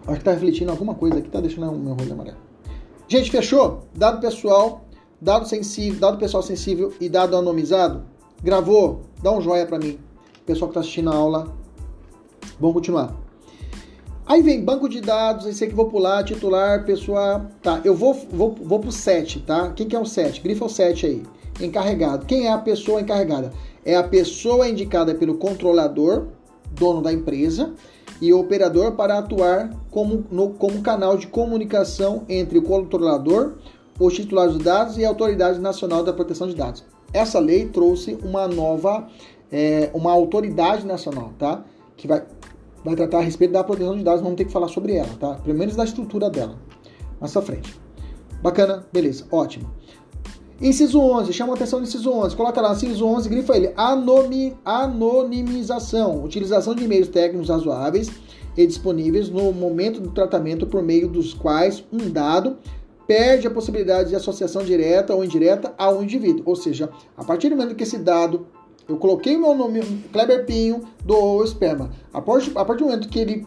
[0.06, 2.36] Acho que tá refletindo alguma coisa aqui, tá deixando o meu olho amarelo.
[3.08, 3.84] Gente, fechou?
[3.94, 4.84] Dado pessoal,
[5.20, 8.04] dado sensível, dado pessoal sensível e dado anonimizado.
[8.42, 9.02] Gravou?
[9.22, 9.98] Dá um joinha para mim.
[10.44, 11.54] Pessoal que tá assistindo a aula.
[12.60, 13.14] Vamos continuar.
[14.26, 17.46] Aí vem banco de dados, esse aqui vou pular, titular, pessoa.
[17.62, 19.70] Tá, eu vou, vou, vou pro 7, tá?
[19.72, 20.40] Quem que é o 7?
[20.40, 21.22] Grifa o 7 aí.
[21.60, 22.26] Encarregado.
[22.26, 23.52] Quem é a pessoa encarregada?
[23.84, 26.26] É a pessoa indicada pelo controlador,
[26.72, 27.74] dono da empresa,
[28.20, 33.54] e o operador para atuar como, no, como canal de comunicação entre o controlador,
[33.98, 36.84] os titulares dos dados e a Autoridade Nacional da Proteção de Dados.
[37.12, 39.06] Essa lei trouxe uma nova,
[39.52, 41.64] é, uma autoridade nacional, tá?
[41.96, 42.24] Que vai
[42.84, 45.36] vai tratar a respeito da proteção de dados, vamos ter que falar sobre ela, tá?
[45.36, 46.58] Pelo menos da estrutura dela.
[47.20, 47.80] À frente.
[48.42, 48.84] Bacana?
[48.92, 49.70] Beleza, ótimo.
[50.60, 52.36] Inciso 11, chama a atenção do inciso 11.
[52.36, 53.72] Coloca lá, inciso 11, grifa ele.
[53.76, 56.22] Anomi, anonimização.
[56.22, 58.10] Utilização de e-mails técnicos razoáveis
[58.56, 62.56] e disponíveis no momento do tratamento por meio dos quais um dado
[63.06, 66.44] perde a possibilidade de associação direta ou indireta ao indivíduo.
[66.46, 68.46] Ou seja, a partir do momento que esse dado
[68.88, 69.80] eu coloquei meu nome,
[70.12, 71.90] Kleber Pinho, do esperma.
[72.12, 73.46] A partir, a partir do momento que ele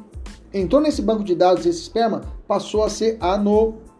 [0.52, 3.17] entrou nesse banco de dados, esse esperma passou a ser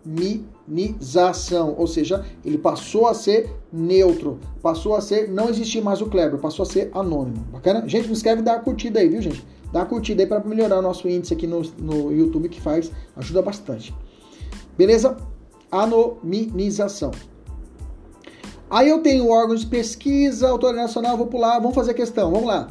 [0.08, 6.06] anonimização, ou seja, ele passou a ser neutro, passou a ser, não existir mais o
[6.08, 7.46] Kleber, passou a ser anônimo.
[7.52, 7.88] Bacana?
[7.88, 9.46] Gente, me escreve e dá a curtida aí, viu, gente?
[9.72, 13.42] Dá curtida aí para melhorar o nosso índice aqui no, no YouTube, que faz, ajuda
[13.42, 13.94] bastante.
[14.78, 15.18] Beleza?
[15.72, 17.12] Anonimização.
[18.70, 22.48] Aí eu tenho órgãos de pesquisa, autoridade nacional, vou pular, vamos fazer a questão, vamos
[22.48, 22.70] lá.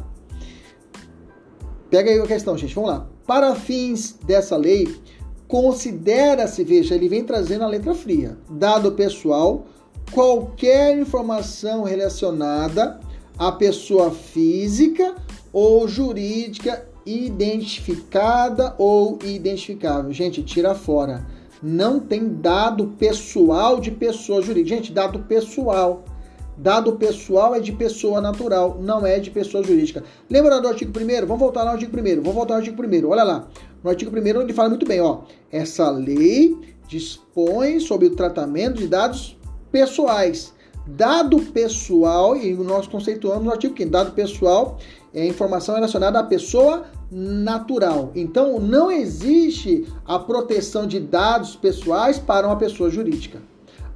[1.90, 3.07] Pega aí a questão, gente, vamos lá.
[3.27, 4.94] Para fins dessa lei,
[5.48, 9.66] considera-se, veja, ele vem trazendo a letra fria, dado pessoal,
[10.12, 13.00] qualquer informação relacionada
[13.38, 15.14] à pessoa física
[15.52, 20.12] ou jurídica identificada ou identificável.
[20.12, 21.24] Gente, tira fora
[21.62, 24.76] não tem dado pessoal de pessoa jurídica.
[24.76, 26.04] Gente, dado pessoal.
[26.59, 30.02] Dado pessoal é de pessoa natural, não é de pessoa jurídica.
[30.30, 33.24] Lembra do artigo 1 Vamos voltar no artigo 1 Vamos voltar ao artigo 1 Olha
[33.24, 33.46] lá.
[33.87, 35.20] No artigo 1 ele fala muito bem, ó.
[35.49, 39.38] Essa lei dispõe sobre o tratamento de dados
[39.70, 40.53] pessoais.
[40.88, 44.77] Dado pessoal, e nós conceituamos no artigo 5 dado pessoal
[45.14, 48.11] é informação relacionada à pessoa natural.
[48.16, 53.40] Então, não existe a proteção de dados pessoais para uma pessoa jurídica.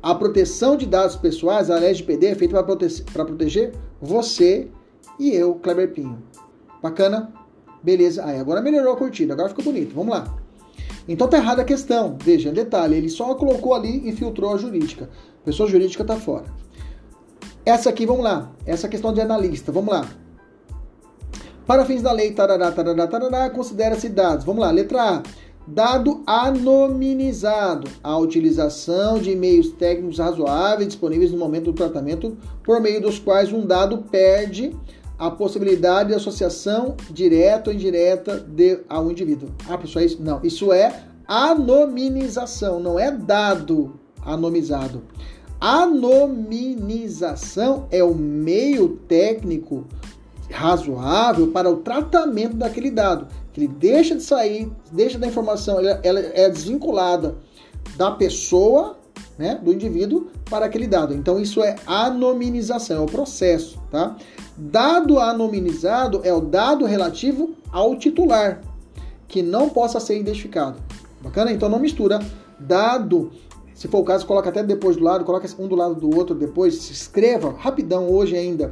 [0.00, 4.68] A proteção de dados pessoais, a LGPD, é feita para prote proteger você
[5.18, 6.22] e eu, Kleber Pinho.
[6.80, 7.39] Bacana?
[7.82, 8.24] Beleza.
[8.24, 9.94] Aí, agora melhorou a curtida, agora ficou bonito.
[9.94, 10.36] Vamos lá.
[11.08, 12.16] Então tá errada a questão.
[12.22, 15.08] Veja, detalhe, ele só colocou ali e filtrou a jurídica.
[15.42, 16.44] A pessoa jurídica tá fora.
[17.64, 18.52] Essa aqui, vamos lá.
[18.66, 20.06] Essa questão de analista, vamos lá.
[21.66, 24.44] Para fins da lei, tarará, tarará, tarará, considera-se dados.
[24.44, 25.22] Vamos lá, letra A.
[25.66, 33.00] Dado anonimizado, a utilização de e-mails técnicos razoáveis disponíveis no momento do tratamento, por meio
[33.00, 34.74] dos quais um dado perde
[35.20, 39.50] a possibilidade de associação direta ou indireta de, ao indivíduo.
[39.68, 40.40] Ah, pessoal, isso não.
[40.42, 45.02] Isso é anonimização, não é dado anonimizado.
[45.60, 49.84] Anonimização é o meio técnico
[50.50, 53.28] razoável para o tratamento daquele dado.
[53.52, 57.36] Que ele deixa de sair, deixa da informação, ela, ela é desvinculada
[57.98, 58.96] da pessoa
[59.40, 61.14] né, do indivíduo para aquele dado.
[61.14, 64.14] Então isso é anonimização, é o processo, tá?
[64.54, 68.60] Dado anonimizado é o dado relativo ao titular,
[69.26, 70.78] que não possa ser identificado.
[71.22, 71.50] Bacana?
[71.50, 72.18] Então não mistura
[72.58, 73.32] dado
[73.72, 76.34] se for o caso, coloca até depois do lado, coloca um do lado do outro
[76.34, 78.70] depois, escreva rapidão hoje ainda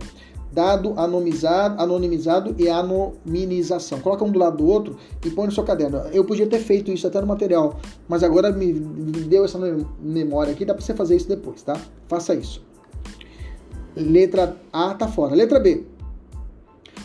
[0.59, 4.00] dado anonimizado, anonimizado e anonimização.
[4.00, 5.98] Coloca um do lado do outro e põe no seu caderno.
[6.12, 7.78] Eu podia ter feito isso até no material,
[8.09, 9.56] mas agora me deu essa
[10.02, 11.80] memória aqui, dá para você fazer isso depois, tá?
[12.09, 12.61] Faça isso.
[13.94, 15.32] Letra A tá fora.
[15.36, 15.84] Letra B.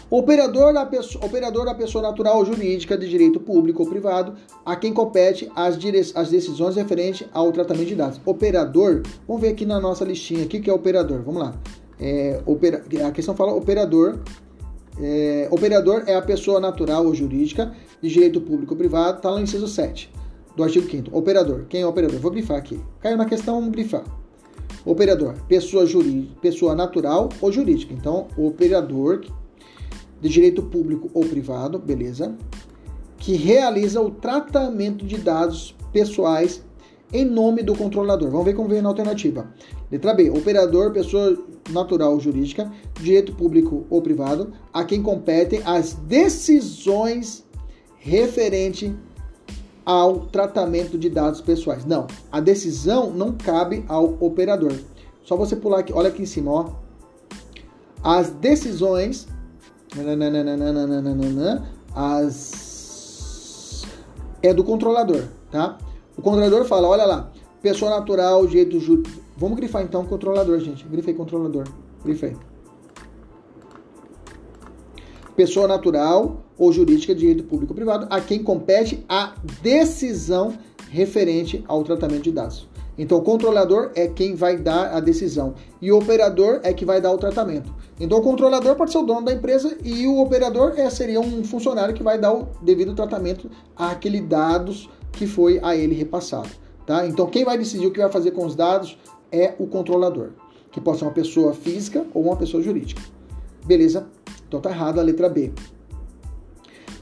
[0.09, 4.33] Operador da, pessoa, operador da pessoa natural ou jurídica de direito público ou privado,
[4.65, 8.19] a quem compete as, dire, as decisões referentes ao tratamento de dados.
[8.25, 11.21] Operador, vamos ver aqui na nossa listinha, o que é operador?
[11.21, 11.53] Vamos lá.
[12.03, 14.19] É, opera, a questão fala operador.
[15.01, 19.37] É, operador é a pessoa natural ou jurídica de direito público ou privado, está lá
[19.37, 20.11] no inciso 7
[20.55, 21.65] do artigo 5 Operador.
[21.69, 22.19] Quem é operador?
[22.19, 22.79] Vou grifar aqui.
[22.99, 24.03] Caiu na questão, vamos grifar.
[24.85, 27.93] Operador, pessoa, jurídica, pessoa natural ou jurídica.
[27.93, 29.21] Então, operador
[30.19, 32.35] de direito público ou privado, beleza?
[33.17, 36.63] Que realiza o tratamento de dados pessoais
[37.13, 38.29] em nome do controlador.
[38.29, 39.47] Vamos ver como vem na alternativa.
[39.93, 40.31] Letra B.
[40.31, 41.37] Operador, pessoa
[41.69, 47.45] natural ou jurídica, direito público ou privado, a quem competem as decisões
[47.99, 48.95] referente
[49.85, 51.85] ao tratamento de dados pessoais.
[51.85, 54.73] Não, a decisão não cabe ao operador.
[55.21, 56.69] Só você pular aqui, olha aqui em cima, ó.
[58.03, 59.27] As decisões
[61.95, 63.83] as
[64.41, 65.77] é do controlador, tá?
[66.17, 67.31] O controlador fala, olha lá,
[67.61, 69.03] pessoa natural, jeito ju...
[69.37, 70.85] Vamos grifar então controlador, gente.
[70.87, 71.65] Grifei controlador.
[72.03, 72.35] Grifei.
[75.35, 80.53] Pessoa natural ou jurídica de direito público ou privado a quem compete a decisão
[80.89, 82.69] referente ao tratamento de dados.
[82.97, 87.01] Então, o controlador é quem vai dar a decisão e o operador é que vai
[87.01, 87.73] dar o tratamento.
[87.99, 91.43] Então, o controlador pode ser o dono da empresa e o operador é, seria um
[91.43, 96.49] funcionário que vai dar o devido tratamento àquele dados que foi a ele repassado.
[96.85, 97.07] Tá?
[97.07, 98.97] Então, quem vai decidir o que vai fazer com os dados
[99.33, 100.29] é o controlador,
[100.71, 103.01] que pode ser uma pessoa física ou uma pessoa jurídica.
[103.65, 104.07] Beleza?
[104.47, 105.51] Então, tá errado a letra B.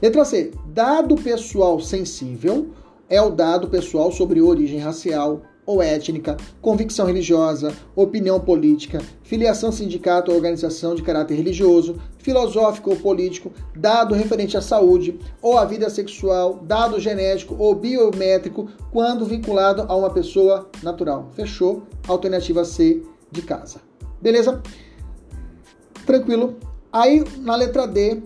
[0.00, 0.50] Letra C.
[0.66, 2.70] Dado pessoal sensível
[3.08, 10.30] é o dado pessoal sobre origem racial, ou étnica, convicção religiosa, opinião política, filiação sindicato
[10.30, 15.88] ou organização de caráter religioso, filosófico ou político, dado referente à saúde ou à vida
[15.88, 21.30] sexual, dado genético ou biométrico quando vinculado a uma pessoa natural.
[21.34, 21.82] Fechou?
[22.08, 23.80] Alternativa C de casa.
[24.20, 24.62] Beleza?
[26.04, 26.56] Tranquilo?
[26.92, 28.22] Aí na letra D,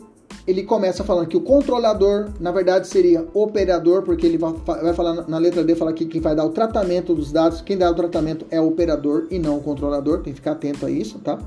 [0.47, 5.39] ele começa falando que o controlador, na verdade, seria operador, porque ele vai, falar na
[5.39, 8.47] letra D, fala que quem vai dar o tratamento dos dados, quem dá o tratamento
[8.51, 11.39] é o operador e não o controlador, tem que ficar atento a isso, tá?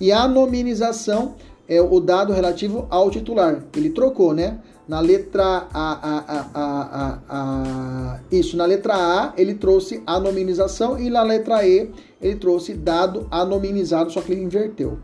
[0.00, 1.34] E a nominização
[1.68, 3.62] é o dado relativo ao titular.
[3.76, 4.58] Ele trocou, né?
[4.86, 11.22] Na letra A, a, a, isso, na letra A ele trouxe a nominização e na
[11.22, 14.98] letra E ele trouxe dado anominizado, só que ele inverteu.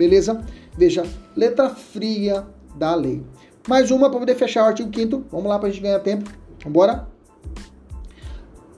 [0.00, 0.42] Beleza?
[0.78, 1.04] Veja,
[1.36, 3.22] letra fria da lei.
[3.68, 6.30] Mais uma para poder fechar o artigo 5 Vamos lá para a gente ganhar tempo.
[6.64, 7.06] Vambora?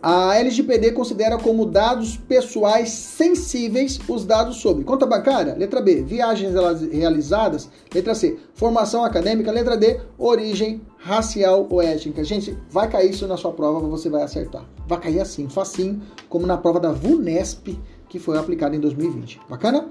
[0.03, 6.53] A LGPD considera como dados pessoais sensíveis os dados sobre conta bancária, letra B, viagens
[6.91, 12.25] realizadas, letra C, formação acadêmica, letra D, origem racial ou étnica.
[12.25, 14.69] Gente, vai cair isso na sua prova, você vai acertar.
[14.89, 19.39] Vai cair assim, facinho, como na prova da VUNESP, que foi aplicada em 2020.
[19.49, 19.89] Bacana?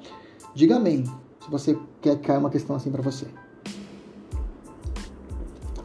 [0.54, 1.06] Diga amém
[1.44, 3.26] se você quer cair uma questão assim para você.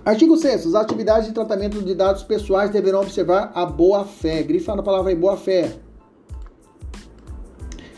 [0.05, 4.43] Artigo 6 As atividades de tratamento de dados pessoais deverão observar a boa-fé.
[4.43, 5.77] Grifa na palavra aí, boa-fé.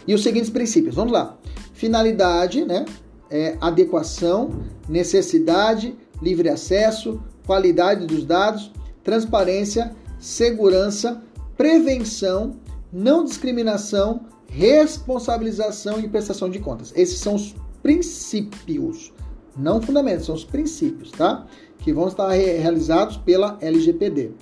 [0.06, 0.94] E os seguintes princípios.
[0.94, 1.36] Vamos lá.
[1.74, 2.86] Finalidade, né?
[3.30, 8.72] É, adequação, necessidade, livre acesso, qualidade dos dados,
[9.04, 11.22] transparência, segurança,
[11.58, 12.56] prevenção,
[12.90, 16.92] não discriminação, responsabilização e prestação de contas.
[16.96, 19.12] Esses são os princípios,
[19.56, 21.46] não fundamentos, são os princípios, tá?
[21.78, 24.32] Que vão estar realizados pela LGPD.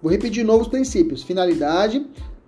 [0.00, 1.22] Vou repetir novo os princípios.
[1.22, 2.06] Finalidade,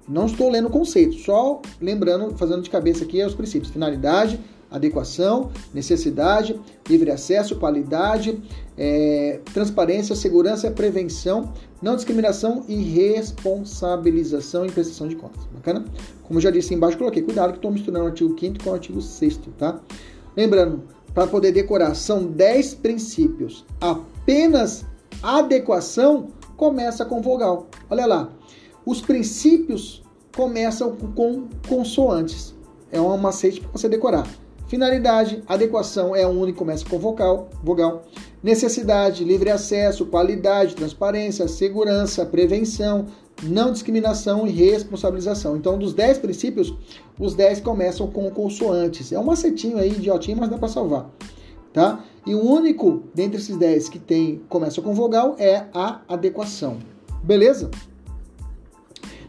[0.08, 3.72] não estou lendo conceito, só lembrando, fazendo de cabeça aqui é os princípios.
[3.72, 4.38] Finalidade,
[4.76, 6.58] adequação, necessidade,
[6.88, 8.40] livre acesso, qualidade,
[8.76, 15.44] é, transparência, segurança, prevenção, não discriminação e responsabilização e prestação de contas.
[15.52, 15.84] Bacana?
[16.22, 19.00] Como já disse embaixo, coloquei cuidado que estou misturando o artigo 5 com o artigo
[19.00, 19.80] 6 tá?
[20.36, 20.82] Lembrando,
[21.14, 23.64] para poder decorar, são 10 princípios.
[23.80, 24.84] Apenas
[25.22, 27.68] adequação começa com vogal.
[27.88, 28.30] Olha lá.
[28.84, 30.02] Os princípios
[30.36, 32.54] começam com consoantes.
[32.92, 34.28] É um macete para você decorar.
[34.66, 38.02] Finalidade, adequação é único, começa com vocal, vogal.
[38.42, 43.06] Necessidade, livre acesso, qualidade, transparência, segurança, prevenção,
[43.42, 45.56] não discriminação e responsabilização.
[45.56, 46.74] Então, dos 10 princípios,
[47.18, 49.12] os 10 começam com consoantes.
[49.12, 51.10] É um macetinho aí, idiotinho, mas dá para salvar.
[51.72, 52.04] Tá?
[52.26, 56.78] E o único dentre esses 10 que tem começa com vogal é a adequação.
[57.22, 57.70] Beleza?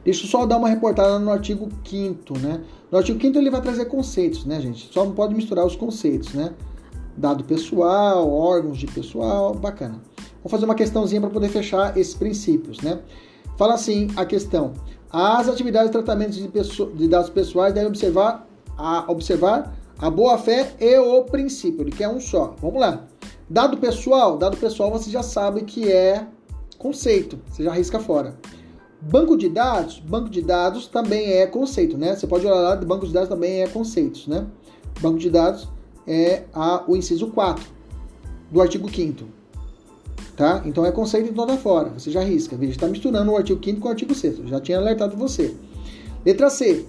[0.03, 2.61] Deixa eu só dar uma reportada no artigo 5 né?
[2.91, 4.89] No artigo 5 ele vai trazer conceitos, né, gente?
[4.93, 6.53] Só não pode misturar os conceitos, né?
[7.17, 10.01] Dado pessoal, órgãos de pessoal, bacana.
[10.43, 12.99] Vou fazer uma questãozinha para poder fechar esses princípios, né?
[13.57, 14.73] Fala assim a questão.
[15.11, 20.97] As atividades de tratamento de, de dados pessoais devem observar a, observar a boa-fé e
[20.99, 21.81] o princípio.
[21.81, 22.55] Ele quer um só.
[22.61, 23.05] Vamos lá.
[23.49, 26.25] Dado pessoal, dado pessoal você já sabe que é
[26.77, 27.39] conceito.
[27.49, 28.37] Você já risca fora.
[28.99, 32.15] Banco de dados, banco de dados também é conceito, né?
[32.15, 34.45] Você pode olhar lá, banco de dados também é conceitos, né?
[34.99, 35.67] Banco de dados
[36.07, 37.63] é a, o inciso 4
[38.51, 39.37] do artigo 5
[40.37, 40.61] tá?
[40.65, 42.55] Então é conceito então tá fora, você já risca.
[42.55, 45.53] Veja, está misturando o artigo 5 com o artigo 6 já tinha alertado você.
[46.23, 46.85] Letra C,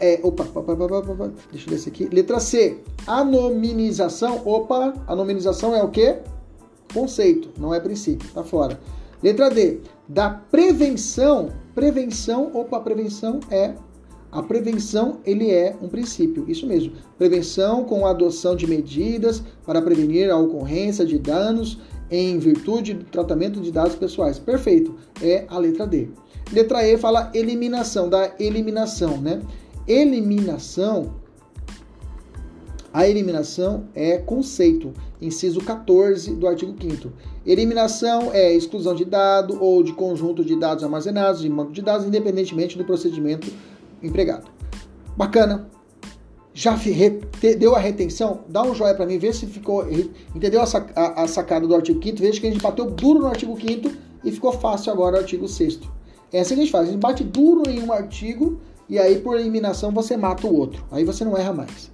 [0.00, 2.08] é, opa, opa, opa, opa, deixa eu ver esse aqui.
[2.12, 6.18] Letra C, anominização, opa, anominização é o quê?
[6.92, 8.78] Conceito, não é princípio, tá fora.
[9.24, 13.72] Letra D, da prevenção, prevenção, opa, prevenção é
[14.30, 16.92] a prevenção, ele é um princípio, isso mesmo.
[17.16, 21.78] Prevenção com a adoção de medidas para prevenir a ocorrência de danos
[22.10, 24.38] em virtude do tratamento de dados pessoais.
[24.38, 26.10] Perfeito, é a letra D.
[26.52, 29.40] Letra E fala eliminação, da eliminação, né?
[29.88, 31.14] Eliminação,
[32.92, 34.92] a eliminação é conceito,
[35.26, 37.12] inciso 14 do artigo 5
[37.46, 42.06] Eliminação é exclusão de dado ou de conjunto de dados armazenados em banco de dados,
[42.06, 43.52] independentemente do procedimento
[44.02, 44.50] empregado.
[45.16, 45.68] Bacana,
[46.54, 46.78] já
[47.58, 48.40] deu a retenção?
[48.48, 49.84] Dá um joinha para mim, vê se ficou.
[50.34, 53.90] Entendeu a, sacada do artigo 5 Veja que a gente bateu duro no artigo 5
[54.24, 55.80] e ficou fácil agora o artigo 6
[56.32, 59.18] É assim que a gente faz: a gente bate duro em um artigo e aí
[59.18, 60.84] por eliminação você mata o outro.
[60.90, 61.90] Aí você não erra mais.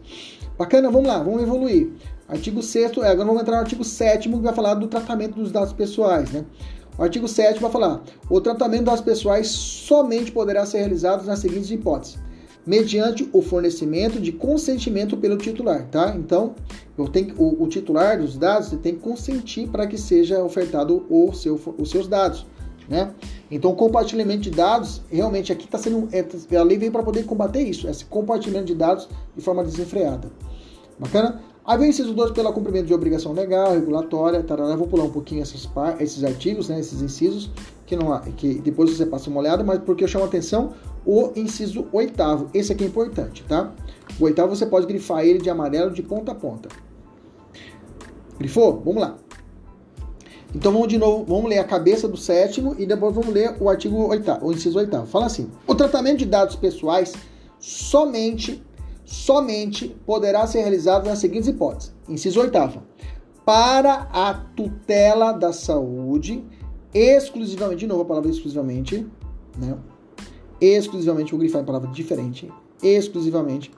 [0.59, 1.91] Bacana, vamos lá, vamos evoluir.
[2.31, 5.51] Artigo 6 é, agora vamos entrar no artigo 7 que vai falar do tratamento dos
[5.51, 6.45] dados pessoais, né?
[6.97, 11.71] O artigo 7 vai falar: o tratamento das pessoais somente poderá ser realizado nas seguintes
[11.71, 12.19] hipóteses
[12.67, 16.15] mediante o fornecimento de consentimento pelo titular, tá?
[16.17, 16.55] Então,
[16.97, 21.33] eu tenho, o, o titular dos dados tem que consentir para que seja ofertado o
[21.33, 22.47] seu, os seus dados,
[22.89, 23.13] né?
[23.51, 26.09] Então, compartilhamento de dados, realmente aqui está sendo.
[26.13, 26.25] É,
[26.57, 30.31] a lei veio para poder combater isso, esse compartilhamento de dados de forma desenfreada.
[30.99, 31.41] Bacana?
[31.71, 34.75] Aí vem inciso 2 pelo cumprimento de obrigação legal, regulatória, tarará.
[34.75, 35.69] vou pular um pouquinho essas,
[36.01, 37.49] esses artigos, né, esses incisos,
[37.87, 40.73] que, não há, que depois você passa uma olhada, mas porque eu chamo a atenção
[41.07, 42.51] o inciso oitavo.
[42.53, 43.73] Esse aqui é importante, tá?
[44.19, 46.69] O oitavo você pode grifar ele de amarelo de ponta a ponta.
[48.37, 48.83] Grifou?
[48.85, 49.17] Vamos lá.
[50.53, 53.71] Então vamos de novo, vamos ler a cabeça do sétimo e depois vamos ler o
[53.71, 55.07] artigo oitavo, o inciso oitavo.
[55.07, 57.13] Fala assim: o tratamento de dados pessoais
[57.61, 58.61] somente
[59.11, 61.93] somente poderá ser realizado nas seguintes hipóteses.
[62.09, 62.81] Inciso oitavo.
[63.45, 66.45] Para a tutela da saúde,
[66.95, 69.05] exclusivamente, de novo a palavra exclusivamente,
[69.59, 69.77] né?
[70.61, 72.49] exclusivamente, vou grifar em palavra diferente,
[72.81, 73.73] exclusivamente,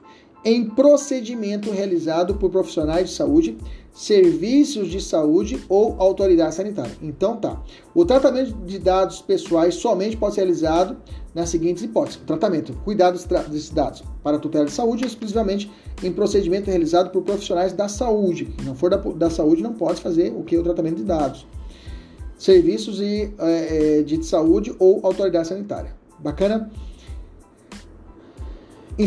[0.45, 3.57] em procedimento realizado por profissionais de saúde,
[3.93, 6.91] serviços de saúde ou autoridade sanitária.
[7.01, 7.61] Então tá.
[7.93, 10.97] O tratamento de dados pessoais somente pode ser realizado
[11.33, 12.19] nas seguintes hipóteses.
[12.25, 13.19] Tratamento, cuidado
[13.49, 15.71] desses dados para tutela de saúde, exclusivamente
[16.01, 18.51] em procedimento realizado por profissionais da saúde.
[18.59, 20.57] Se não for da, da saúde, não pode fazer o que?
[20.57, 21.45] O tratamento de dados.
[22.35, 25.95] Serviços e, é, de saúde ou autoridade sanitária.
[26.19, 26.71] Bacana?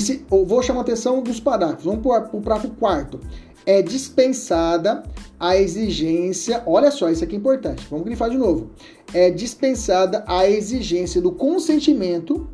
[0.00, 1.84] Si, vou chamar a atenção dos parágrafos.
[1.84, 3.20] Vamos para o parágrafo quarto.
[3.66, 5.02] É dispensada
[5.38, 6.62] a exigência.
[6.64, 7.86] Olha só, isso aqui é importante.
[7.90, 8.70] Vamos grifar de novo.
[9.12, 12.48] É dispensada a exigência do consentimento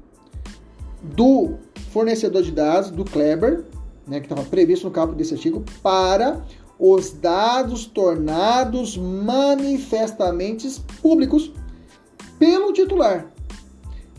[1.03, 1.59] do
[1.91, 3.65] fornecedor de dados, do Kleber,
[4.07, 6.43] né, que estava previsto no caput desse artigo, para
[6.79, 10.69] os dados tornados manifestamente
[11.01, 11.53] públicos
[12.39, 13.33] pelo titular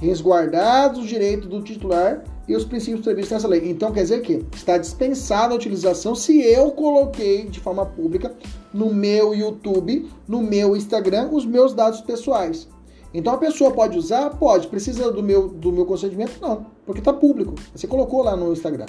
[0.04, 3.70] resguardados os direitos do titular e os princípios previstos nessa lei.
[3.70, 8.34] Então quer dizer que está dispensada a utilização se eu coloquei de forma pública
[8.74, 12.68] no meu YouTube, no meu Instagram, os meus dados pessoais.
[13.14, 14.32] Então a pessoa pode usar?
[14.32, 14.68] Pode.
[14.68, 16.40] Precisa do meu, do meu consentimento?
[16.42, 17.54] Não, porque está público.
[17.74, 18.88] Você colocou lá no Instagram.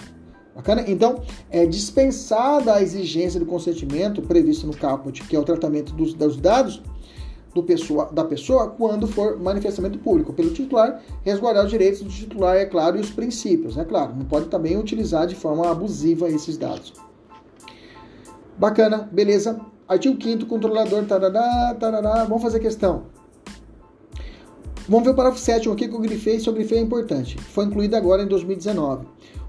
[0.54, 0.84] Bacana?
[0.86, 6.14] Então, é dispensada a exigência do consentimento previsto no caput, que é o tratamento dos,
[6.14, 6.80] dos dados,
[7.54, 10.32] do pessoa, da pessoa quando for manifestamento público.
[10.32, 14.14] Pelo titular, resguardar os direitos do titular, é claro, e os princípios, é claro.
[14.16, 16.92] Não pode também utilizar de forma abusiva esses dados.
[18.58, 19.60] Bacana, beleza.
[19.86, 22.24] Artigo 5 controlador, tarará, tarará.
[22.24, 23.04] Vamos fazer questão.
[24.88, 27.38] Vamos ver o parágrafo 7 aqui que eu grifei, se eu grifei é importante.
[27.38, 29.06] Foi incluído agora em 2019.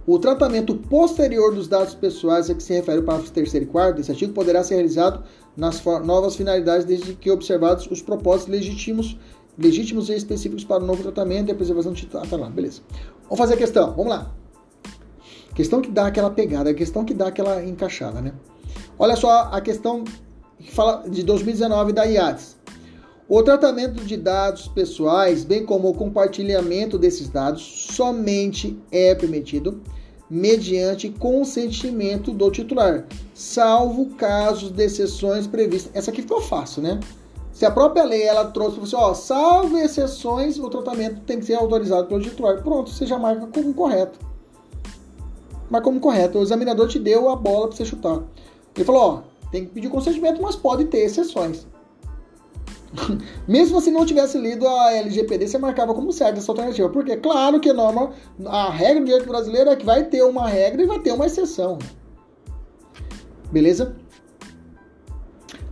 [0.08, 3.95] O tratamento posterior dos dados pessoais a que se refere o parágrafo 3 e 4
[3.95, 5.24] desse artigo poderá ser realizado
[5.56, 9.18] nas novas finalidades desde que observados os propósitos legítimos,
[9.58, 12.08] legítimos e específicos para o novo tratamento e a preservação de.
[12.14, 12.82] Ah, tá lá, beleza.
[13.24, 14.32] Vamos fazer a questão, vamos lá.
[15.53, 18.34] Questão que dá aquela pegada, questão que dá aquela encaixada, né?
[18.99, 20.03] Olha só a questão
[20.60, 22.58] que fala de 2019 da IADES.
[23.28, 29.82] O tratamento de dados pessoais, bem como o compartilhamento desses dados, somente é permitido
[30.30, 35.91] mediante consentimento do titular, salvo casos de exceções previstas.
[35.93, 36.99] Essa aqui ficou fácil, né?
[37.51, 41.53] Se a própria lei ela trouxe você, ó, salvo exceções, o tratamento tem que ser
[41.53, 42.61] autorizado pelo titular.
[42.61, 44.19] Pronto, você já marca como correto.
[45.69, 46.38] Marca como correto.
[46.38, 48.21] O examinador te deu a bola para você chutar.
[48.76, 51.65] Ele falou, ó, tem que pedir consentimento, mas pode ter exceções.
[53.48, 56.89] Mesmo se não tivesse lido a LGPD, você marcava como certa essa alternativa.
[56.89, 58.12] Porque, claro que norma,
[58.46, 61.26] a regra do direito brasileiro é que vai ter uma regra e vai ter uma
[61.26, 61.78] exceção.
[63.52, 63.96] Beleza?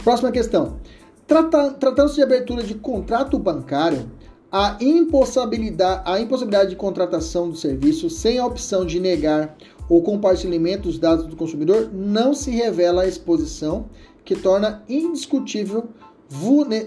[0.03, 0.79] Próxima questão.
[1.25, 4.11] Tratando-se de abertura de contrato bancário,
[4.51, 9.55] a impossibilidade, a impossibilidade de contratação do serviço sem a opção de negar
[9.89, 13.89] o compartilhamento dos dados do consumidor não se revela a exposição
[14.23, 15.89] que torna indiscutível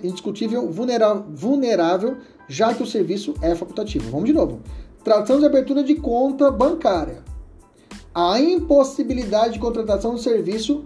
[0.03, 2.17] indiscutível, vulnerável,
[2.49, 4.11] já que o serviço é facultativo.
[4.11, 4.61] Vamos de novo.
[5.05, 7.23] Tratando de abertura de conta bancária.
[8.15, 10.85] A impossibilidade de contratação do serviço,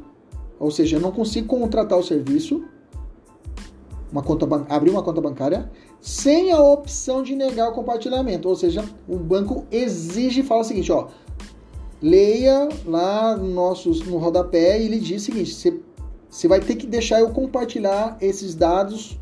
[0.58, 2.64] ou seja, eu não consigo contratar o serviço,
[4.10, 5.70] uma conta abrir uma conta bancária,
[6.00, 8.48] sem a opção de negar o compartilhamento.
[8.48, 11.08] Ou seja, o banco exige fala o seguinte, ó,
[12.02, 15.80] leia lá no, nossos, no rodapé e ele diz o seguinte, você
[16.30, 19.18] você vai ter que deixar eu compartilhar esses dados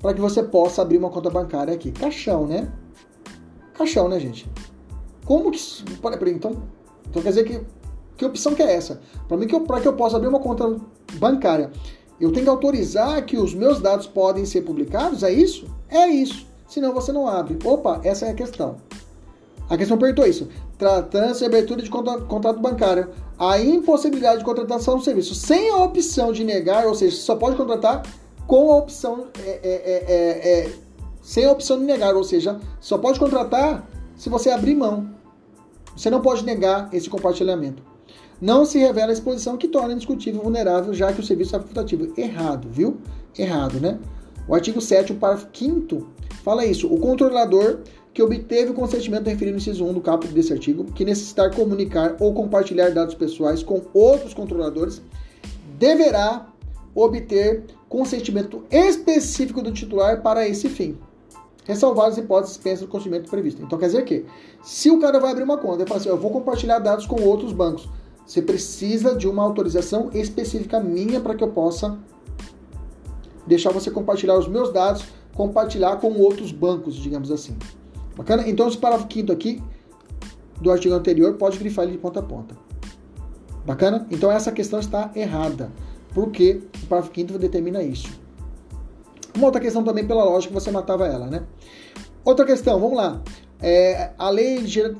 [0.00, 1.92] para que você possa abrir uma conta bancária aqui.
[1.92, 2.70] Caixão, né?
[3.72, 4.50] Caixão, né, gente?
[5.24, 5.60] Como que.
[6.00, 6.62] Peraí, então,
[7.08, 7.60] então quer dizer que.
[8.16, 9.00] Que opção que é essa?
[9.26, 10.76] Para mim, para que eu possa abrir uma conta
[11.14, 11.72] bancária,
[12.20, 15.22] eu tenho que autorizar que os meus dados podem ser publicados?
[15.22, 15.66] É isso?
[15.88, 16.46] É isso.
[16.68, 17.58] Senão você não abre.
[17.64, 18.76] Opa, essa é a questão.
[19.72, 20.48] A questão perguntou isso.
[20.76, 23.08] Tratando-se abertura de contrato bancário,
[23.38, 27.56] a impossibilidade de contratação do serviço sem a opção de negar, ou seja, só pode
[27.56, 28.02] contratar
[28.46, 30.72] com a opção é, é, é, é, é
[31.22, 35.08] sem a opção de negar, ou seja, só pode contratar se você abrir mão.
[35.96, 37.82] Você não pode negar esse compartilhamento.
[38.38, 42.12] Não se revela a exposição que torna indiscutível vulnerável, já que o serviço é facultativo.
[42.14, 42.98] Errado, viu?
[43.38, 43.98] Errado, né?
[44.46, 46.08] O artigo 7, o parágrafo 5
[46.44, 46.92] fala isso.
[46.92, 47.78] O controlador
[48.12, 52.16] que obteve o consentimento referido no inciso 1 do caput desse artigo, que necessitar comunicar
[52.20, 55.00] ou compartilhar dados pessoais com outros controladores,
[55.78, 56.46] deverá
[56.94, 60.98] obter consentimento específico do titular para esse fim.
[61.64, 63.62] Ressalvadas as hipóteses dispensas do consentimento previsto.
[63.62, 64.26] Então quer dizer que,
[64.62, 67.22] se o cara vai abrir uma conta e fala assim, eu vou compartilhar dados com
[67.22, 67.88] outros bancos,
[68.26, 71.98] você precisa de uma autorização específica minha para que eu possa
[73.46, 75.04] deixar você compartilhar os meus dados,
[75.34, 77.56] compartilhar com outros bancos, digamos assim.
[78.16, 78.48] Bacana?
[78.48, 79.62] Então, esse parágrafo quinto aqui
[80.60, 82.56] do artigo anterior pode grifar ele de ponta a ponta.
[83.64, 84.06] Bacana?
[84.10, 85.70] Então, essa questão está errada.
[86.14, 88.20] Porque o parágrafo quinto determina isso.
[89.34, 91.42] Uma outra questão também, pela lógica, você matava ela, né?
[92.24, 93.22] Outra questão, vamos lá.
[93.60, 94.92] É, a lei de é,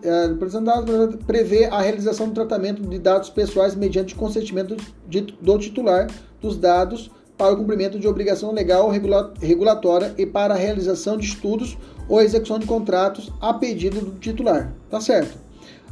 [1.27, 4.77] prevê a realização do tratamento de dados pessoais mediante consentimento
[5.09, 6.09] de, do titular
[6.41, 11.77] dos dados para o cumprimento de obrigação legal regulatória e para a realização de estudos
[12.09, 14.73] ou execução de contratos a pedido do titular.
[14.91, 15.39] Tá certo?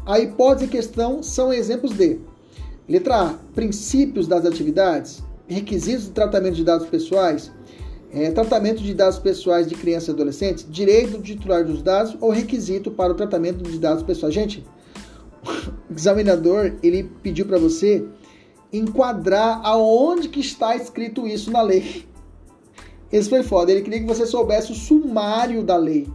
[0.04, 2.18] A hipótese em questão são exemplos de
[2.88, 7.52] letra A, princípios das atividades, requisitos de tratamento de dados pessoais,
[8.12, 12.30] é, tratamento de dados pessoais de crianças e adolescentes, direito do titular dos dados ou
[12.30, 14.34] requisito para o tratamento de dados pessoais.
[14.34, 14.66] Gente,
[15.88, 18.04] o examinador ele pediu para você
[18.72, 22.04] enquadrar aonde que está escrito isso na lei.
[23.12, 23.72] Esse foi foda.
[23.72, 26.06] Ele queria que você soubesse o sumário da lei.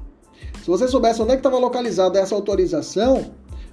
[0.62, 3.32] Se você soubesse onde é que estava localizada essa autorização,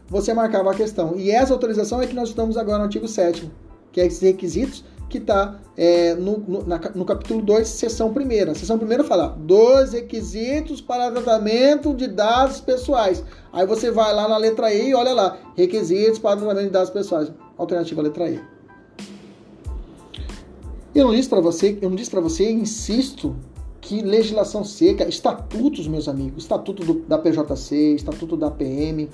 [0.08, 1.14] você marcava a questão.
[1.16, 3.50] E essa autorização é que nós estamos agora no artigo 7
[3.92, 6.64] que é esses requisitos que está é, no, no,
[6.94, 8.54] no, capítulo 2, seção 1.
[8.54, 13.22] Seção 1 fala dois requisitos para tratamento de dados pessoais.
[13.52, 16.88] Aí você vai lá na letra E e olha lá, requisitos para tratamento de dados
[16.88, 17.30] pessoais.
[17.58, 18.40] Alternativa letra E.
[20.94, 23.34] Eu não disse para você, eu não disse para você, insisto
[23.80, 29.08] que legislação seca, estatutos, meus amigos, estatuto do, da PJC, estatuto da PM.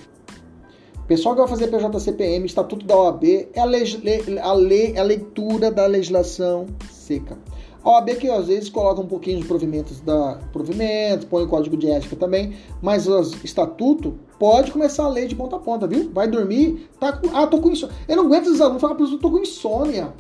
[1.07, 3.25] Pessoal que vai fazer PJCPM, estatuto da OAB,
[3.55, 7.39] é a, le, a, lei, a leitura da legislação seca.
[7.83, 11.77] A OAB que às vezes coloca um pouquinho de provimentos da provimentos, põe o código
[11.77, 16.11] de ética também, mas o estatuto pode começar a lei de ponta a ponta, viu?
[16.13, 17.95] Vai dormir, tá com, ah, tô com insônia.
[18.09, 20.13] Eu não aguento esses alunos falar, eu tô com insônia.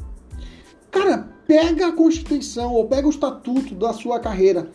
[0.91, 4.71] Cara, pega a Constituição ou pega o estatuto da sua carreira,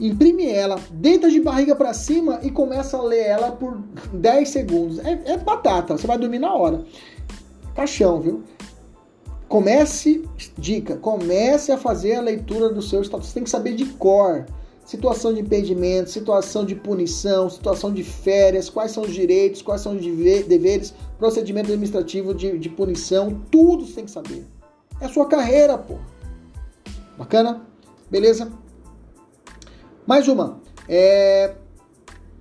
[0.00, 3.76] imprime ela, deita de barriga para cima e começa a ler ela por
[4.14, 4.98] 10 segundos.
[5.00, 6.82] É, é batata, você vai dormir na hora.
[7.74, 8.42] Caixão, viu?
[9.46, 10.24] Comece,
[10.56, 13.26] dica, comece a fazer a leitura do seu estatuto.
[13.26, 14.46] Você tem que saber de cor.
[14.84, 19.94] Situação de impedimento, situação de punição, situação de férias, quais são os direitos, quais são
[19.94, 24.46] os deveres, procedimento administrativo de, de punição, tudo você tem que saber.
[25.00, 25.96] É a sua carreira, pô.
[27.16, 27.62] Bacana?
[28.10, 28.50] Beleza?
[30.06, 30.60] Mais uma.
[30.88, 31.54] É...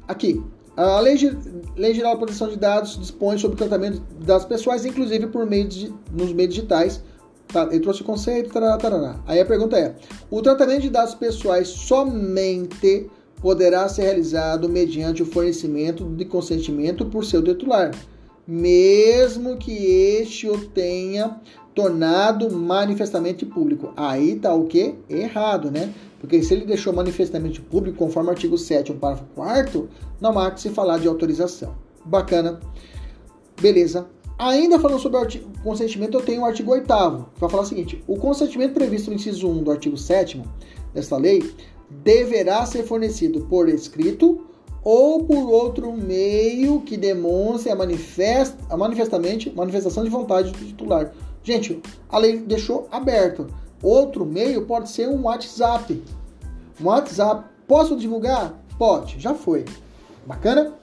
[0.07, 0.43] Aqui.
[0.75, 1.17] A Lei,
[1.75, 5.43] Lei Geral de Proteção de Dados dispõe sobre o tratamento de dados pessoais, inclusive por
[5.45, 7.01] meio de, nos meios digitais.
[7.47, 9.19] Tá, ele trouxe o conceito, tarará, tarará.
[9.25, 9.95] Aí a pergunta é:
[10.29, 13.09] o tratamento de dados pessoais somente
[13.41, 17.91] poderá ser realizado mediante o fornecimento de consentimento por seu titular,
[18.47, 21.39] mesmo que este o tenha
[21.77, 23.93] tornado manifestamente público.
[23.95, 24.95] Aí tá o que?
[25.07, 25.93] Errado, né?
[26.19, 29.87] Porque se ele deixou manifestamente público, conforme o artigo 7, um parágrafo 4
[30.19, 31.75] não há que se falar de autorização.
[32.03, 32.59] Bacana.
[33.61, 34.07] Beleza.
[34.39, 36.83] Ainda falando sobre o consentimento, eu tenho o artigo 8
[37.35, 40.41] que vai falar o seguinte: o consentimento previsto no inciso 1 do artigo 7
[40.95, 41.47] desta lei
[41.91, 44.47] deverá ser fornecido por escrito
[44.83, 51.13] ou por outro meio que demonstre a, manifest, a manifestamente manifestação de vontade do titular.
[51.47, 53.47] Gente, a lei deixou aberto.
[53.81, 56.03] Outro meio pode ser um WhatsApp.
[56.81, 57.45] Um WhatsApp.
[57.65, 58.61] Posso divulgar?
[58.77, 59.63] Pode, já foi.
[60.25, 60.73] Bacana?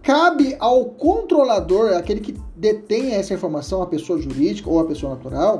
[0.00, 5.58] Cabe ao controlador, aquele que detém essa informação, a pessoa jurídica ou a pessoa natural,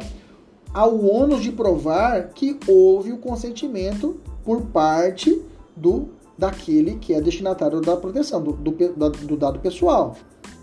[0.72, 5.42] ao ônus de provar que houve o consentimento por parte
[5.74, 10.14] do daquele que é destinatário da proteção, do, do, do dado pessoal.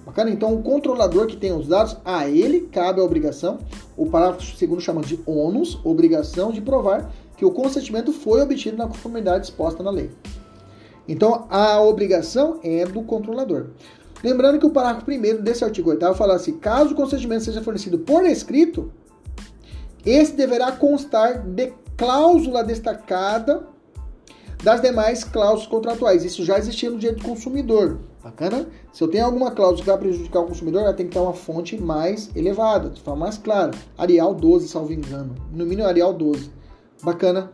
[0.05, 0.29] Bacana?
[0.29, 3.59] Então, o controlador que tem os dados, a ele cabe a obrigação,
[3.97, 8.87] o parágrafo segundo chama de ônus, obrigação de provar que o consentimento foi obtido na
[8.87, 10.11] conformidade exposta na lei.
[11.07, 13.67] Então, a obrigação é do controlador.
[14.23, 17.99] Lembrando que o parágrafo 1 desse artigo 8 fala assim: caso o consentimento seja fornecido
[17.99, 18.91] por escrito,
[20.05, 23.67] esse deverá constar de cláusula destacada
[24.63, 26.23] das demais cláusulas contratuais.
[26.23, 27.99] Isso já existia no direito do consumidor.
[28.23, 28.67] Bacana?
[28.91, 31.33] Se eu tenho alguma cláusula que vai prejudicar o consumidor, ela tem que ter uma
[31.33, 33.71] fonte mais elevada, de forma mais clara.
[33.97, 35.35] Arial 12, salvo engano.
[35.51, 36.49] No mínimo Arial 12.
[37.03, 37.51] Bacana?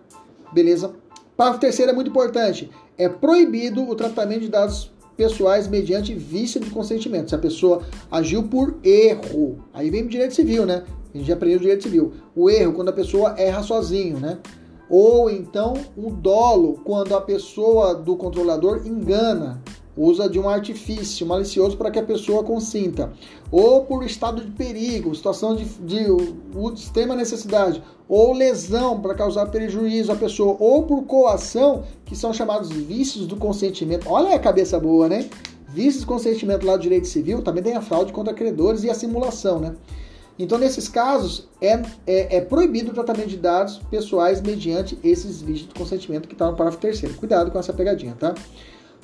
[0.53, 0.93] Beleza?
[1.35, 2.69] Parágrafo terceiro é muito importante.
[2.97, 7.29] É proibido o tratamento de dados pessoais mediante vício de consentimento.
[7.29, 10.83] Se a pessoa agiu por erro, aí vem o direito civil, né?
[11.13, 12.13] A gente já aprendeu o direito civil.
[12.35, 14.39] O erro, quando a pessoa erra sozinho, né?
[14.91, 19.61] Ou então o dolo, quando a pessoa do controlador engana,
[19.95, 23.13] usa de um artifício malicioso para que a pessoa consinta.
[23.49, 27.81] Ou por estado de perigo, situação de, de, de extrema necessidade.
[28.09, 30.57] Ou lesão para causar prejuízo à pessoa.
[30.59, 34.09] Ou por coação, que são chamados vícios do consentimento.
[34.09, 35.29] Olha a cabeça boa, né?
[35.69, 38.93] Vícios do consentimento lá do direito civil, também tem a fraude contra credores e a
[38.93, 39.73] simulação, né?
[40.39, 45.67] Então, nesses casos, é, é, é, proibido o tratamento de dados pessoais mediante esses vícios
[45.67, 47.15] de consentimento que está no parágrafo terceiro.
[47.15, 48.33] Cuidado com essa pegadinha, tá?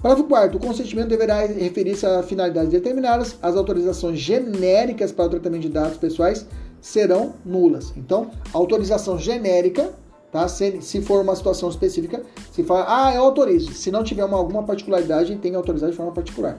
[0.02, 0.58] Parágrafo quarto.
[0.58, 3.36] O consentimento deverá referir-se a finalidades determinadas.
[3.42, 6.46] As autorizações genéricas para o tratamento de dados pessoais
[6.82, 7.94] serão nulas.
[7.98, 9.92] Então, autorização genérica,
[10.32, 10.48] tá?
[10.48, 12.22] Se, se for uma situação específica,
[12.52, 13.74] se fala, ah, eu autorizo.
[13.74, 16.58] Se não tiver uma, alguma particularidade, tem que autorizar de forma particular.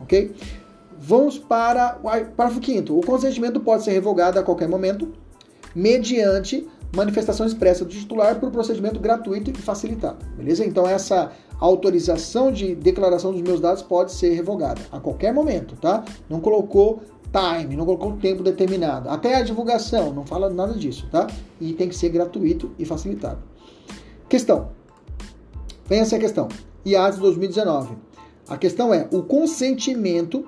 [0.00, 0.34] Ok?
[1.02, 2.02] Vamos para o
[2.36, 5.10] parágrafo 5 O consentimento pode ser revogado a qualquer momento,
[5.74, 10.18] mediante manifestação expressa do titular por procedimento gratuito e facilitado.
[10.36, 10.62] Beleza?
[10.62, 16.04] Então, essa autorização de declaração dos meus dados pode ser revogada a qualquer momento, tá?
[16.28, 17.00] Não colocou
[17.32, 19.08] time, não colocou tempo determinado.
[19.08, 21.28] Até a divulgação, não fala nada disso, tá?
[21.58, 23.38] E tem que ser gratuito e facilitado.
[24.28, 24.68] Questão.
[25.86, 26.48] Vem essa questão.
[26.84, 27.96] IAS 2019.
[28.48, 30.44] A questão é: o consentimento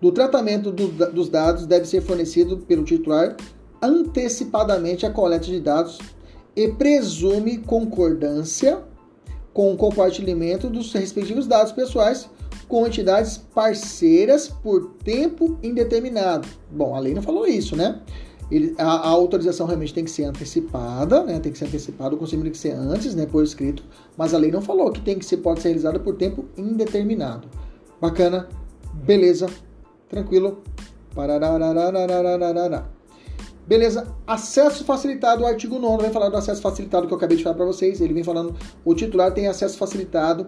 [0.00, 3.36] do tratamento do, dos dados deve ser fornecido pelo titular
[3.82, 5.98] antecipadamente à coleta de dados
[6.54, 8.82] e presume concordância
[9.52, 12.28] com o compartilhamento dos respectivos dados pessoais
[12.68, 16.48] com entidades parceiras por tempo indeterminado.
[16.70, 18.00] Bom, a lei não falou isso, né?
[18.50, 21.40] ele, a, a, autorização realmente tem que ser antecipada, né?
[21.40, 23.26] Tem que ser antecipada, o conselho tem que ser antes, né?
[23.26, 23.82] Por escrito,
[24.16, 27.48] mas a lei não falou que tem que ser, pode ser realizada por tempo indeterminado.
[28.00, 28.48] Bacana,
[28.94, 29.48] beleza,
[30.08, 30.62] Tranquilo?
[33.66, 37.42] Beleza, acesso facilitado, o artigo 9 vai falar do acesso facilitado que eu acabei de
[37.42, 38.00] falar para vocês.
[38.00, 38.54] Ele vem falando,
[38.84, 40.46] o titular tem acesso facilitado,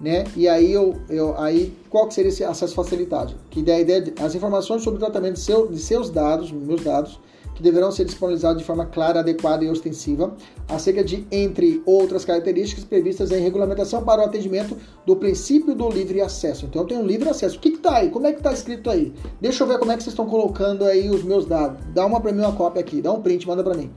[0.00, 0.22] né?
[0.36, 3.34] E aí, eu, eu, aí qual que seria esse acesso facilitado?
[3.50, 7.18] Que a ideia, as informações sobre o tratamento de, seu, de seus dados, meus dados,
[7.60, 10.34] que deverão ser disponibilizados de forma clara, adequada e ostensiva,
[10.66, 16.22] acerca de, entre outras características previstas em regulamentação para o atendimento do princípio do livre
[16.22, 16.64] acesso.
[16.64, 17.58] Então, eu tenho um livre acesso.
[17.58, 18.08] O que está aí?
[18.08, 19.12] Como é que está escrito aí?
[19.40, 21.84] Deixa eu ver como é que vocês estão colocando aí os meus dados.
[21.92, 23.02] Dá uma para mim, uma cópia aqui.
[23.02, 23.90] Dá um print, manda para mim.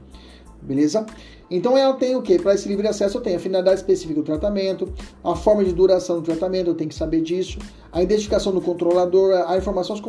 [0.60, 1.06] Beleza?
[1.50, 2.38] Então ela tem o que?
[2.38, 4.92] Para esse livre acesso eu tenho a finalidade específica do tratamento,
[5.22, 7.58] a forma de duração do tratamento, eu tenho que saber disso,
[7.92, 10.02] a identificação do controlador, a informações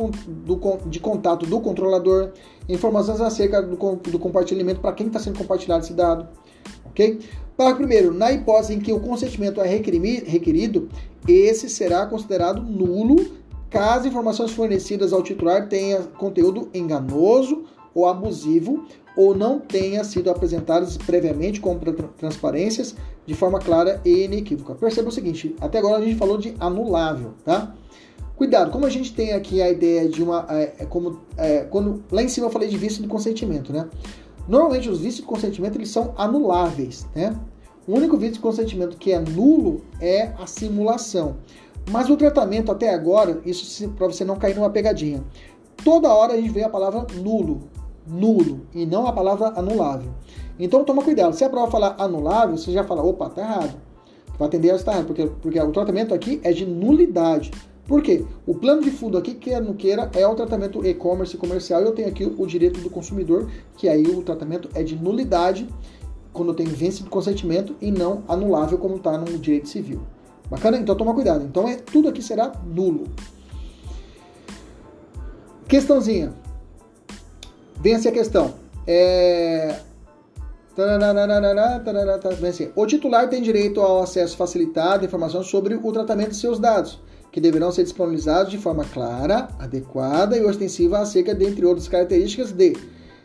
[0.86, 2.30] de contato do controlador,
[2.68, 6.26] informações acerca do, do compartilhamento para quem está sendo compartilhado esse dado.
[6.86, 7.20] Ok?
[7.56, 10.88] Parágrafo primeiro, na hipótese em que o consentimento é requerido,
[11.26, 13.16] esse será considerado nulo
[13.70, 17.64] caso informações fornecidas ao titular tenham conteúdo enganoso
[17.94, 18.84] ou abusivo
[19.16, 21.76] ou não tenha sido apresentadas previamente com
[22.18, 22.94] transparências
[23.24, 24.74] de forma clara e inequívoca.
[24.74, 27.74] Perceba o seguinte, até agora a gente falou de anulável, tá?
[28.36, 30.46] Cuidado, como a gente tem aqui a ideia de uma.
[30.50, 33.88] É, é como, é, quando, lá em cima eu falei de vício de consentimento, né?
[34.46, 37.34] Normalmente os vícios de consentimento eles são anuláveis, né?
[37.88, 41.36] O único vício de consentimento que é nulo é a simulação.
[41.90, 45.24] Mas o tratamento até agora, isso para você não cair numa pegadinha.
[45.82, 47.70] Toda hora a gente vê a palavra nulo
[48.06, 50.12] nulo e não a palavra anulável.
[50.58, 51.34] Então toma cuidado.
[51.34, 53.74] Se a prova falar anulável, você já fala, opa, tá errado.
[54.38, 57.50] Vai atender a estar errado, porque, porque o tratamento aqui é de nulidade.
[57.86, 58.24] Por quê?
[58.46, 61.80] O plano de fundo aqui, quer não queira, é o tratamento e-commerce comercial.
[61.82, 65.68] Eu tenho aqui o direito do consumidor, que aí o tratamento é de nulidade,
[66.32, 70.00] quando tem vence de consentimento, e não anulável, como está no direito civil.
[70.50, 70.78] Bacana?
[70.78, 71.44] Então toma cuidado.
[71.44, 73.04] Então é, tudo aqui será nulo.
[75.68, 76.32] Questãozinha.
[77.80, 78.54] Vence a questão.
[78.86, 79.76] É...
[82.74, 87.00] O titular tem direito ao acesso facilitado a informações sobre o tratamento de seus dados,
[87.32, 92.76] que deverão ser disponibilizados de forma clara, adequada e ostensiva acerca, dentre outras características, de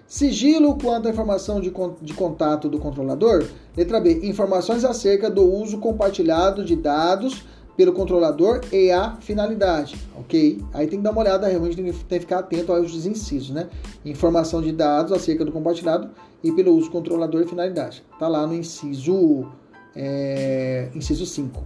[0.08, 3.46] sigilo quanto à informação de, de contato do controlador.
[3.76, 4.22] Letra B.
[4.24, 7.46] Informações acerca do uso compartilhado de dados
[7.76, 10.62] pelo controlador e a finalidade, ok?
[10.74, 13.70] Aí tem que dar uma olhada, realmente tem que, ficar atento aos incisos, né?
[14.04, 16.10] Informação de dados acerca do compartilhado
[16.44, 18.04] e pelo uso controlador e finalidade.
[18.20, 19.48] Tá lá no inciso,
[19.96, 21.64] é, inciso 5.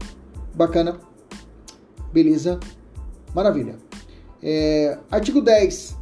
[0.54, 1.00] Bacana?
[2.14, 2.60] Beleza?
[3.34, 3.76] Maravilha.
[4.42, 5.98] É, artigo 10.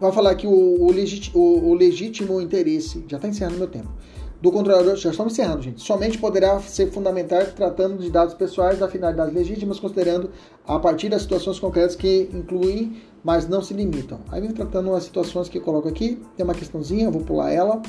[0.00, 3.04] Vai falar que o, o, legítimo, o, o legítimo interesse.
[3.06, 3.99] Já está encerrando meu tempo
[4.40, 8.88] do controlador, já estamos encerrando, gente, somente poderá ser fundamental tratando de dados pessoais da
[8.88, 10.30] finalidades legítimas, considerando
[10.66, 14.20] a partir das situações concretas que incluem, mas não se limitam.
[14.30, 17.82] Aí vem tratando as situações que eu coloco aqui, tem uma questãozinha, vou pular ela.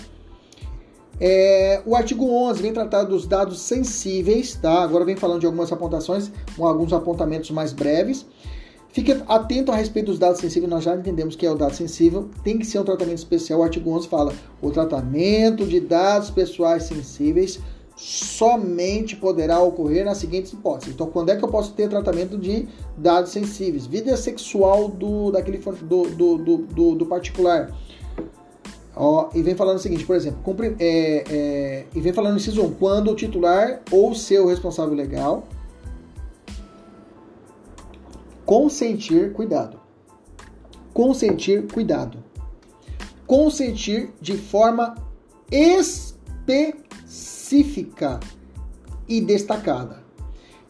[1.23, 4.81] É, o artigo 11 vem tratar dos dados sensíveis, tá?
[4.81, 8.25] Agora vem falando de algumas apontações, alguns apontamentos mais breves.
[8.91, 12.29] Fique atento a respeito dos dados sensíveis, nós já entendemos que é o dado sensível,
[12.43, 13.61] tem que ser um tratamento especial.
[13.61, 17.59] O artigo 11 fala: o tratamento de dados pessoais sensíveis
[17.95, 20.93] somente poderá ocorrer nas seguintes hipóteses.
[20.93, 22.67] Então, quando é que eu posso ter tratamento de
[22.97, 23.85] dados sensíveis?
[23.85, 27.71] Vida sexual do, daquele, do, do, do, do particular.
[28.93, 32.39] Ó, e vem falando o seguinte, por exemplo, cumpri, é, é, e vem falando no
[32.39, 35.47] inciso 1, quando o titular ou seu responsável legal
[38.51, 39.79] Consentir, cuidado.
[40.93, 42.17] Consentir, cuidado.
[43.25, 44.93] Consentir de forma
[45.49, 46.59] específica
[49.07, 50.03] e destacada.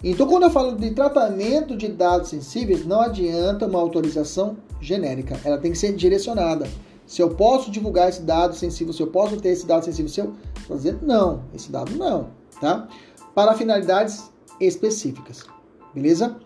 [0.03, 5.57] Então, quando eu falo de tratamento de dados sensíveis, não adianta uma autorização genérica, ela
[5.57, 6.69] tem que ser direcionada.
[7.07, 10.21] Se eu posso divulgar esse dado sensível, se eu posso ter esse dado sensível, se
[10.21, 10.35] eu
[10.67, 12.29] fazer, não, esse dado não,
[12.61, 12.87] tá?
[13.33, 14.29] Para finalidades
[14.59, 15.47] específicas,
[15.95, 16.37] beleza?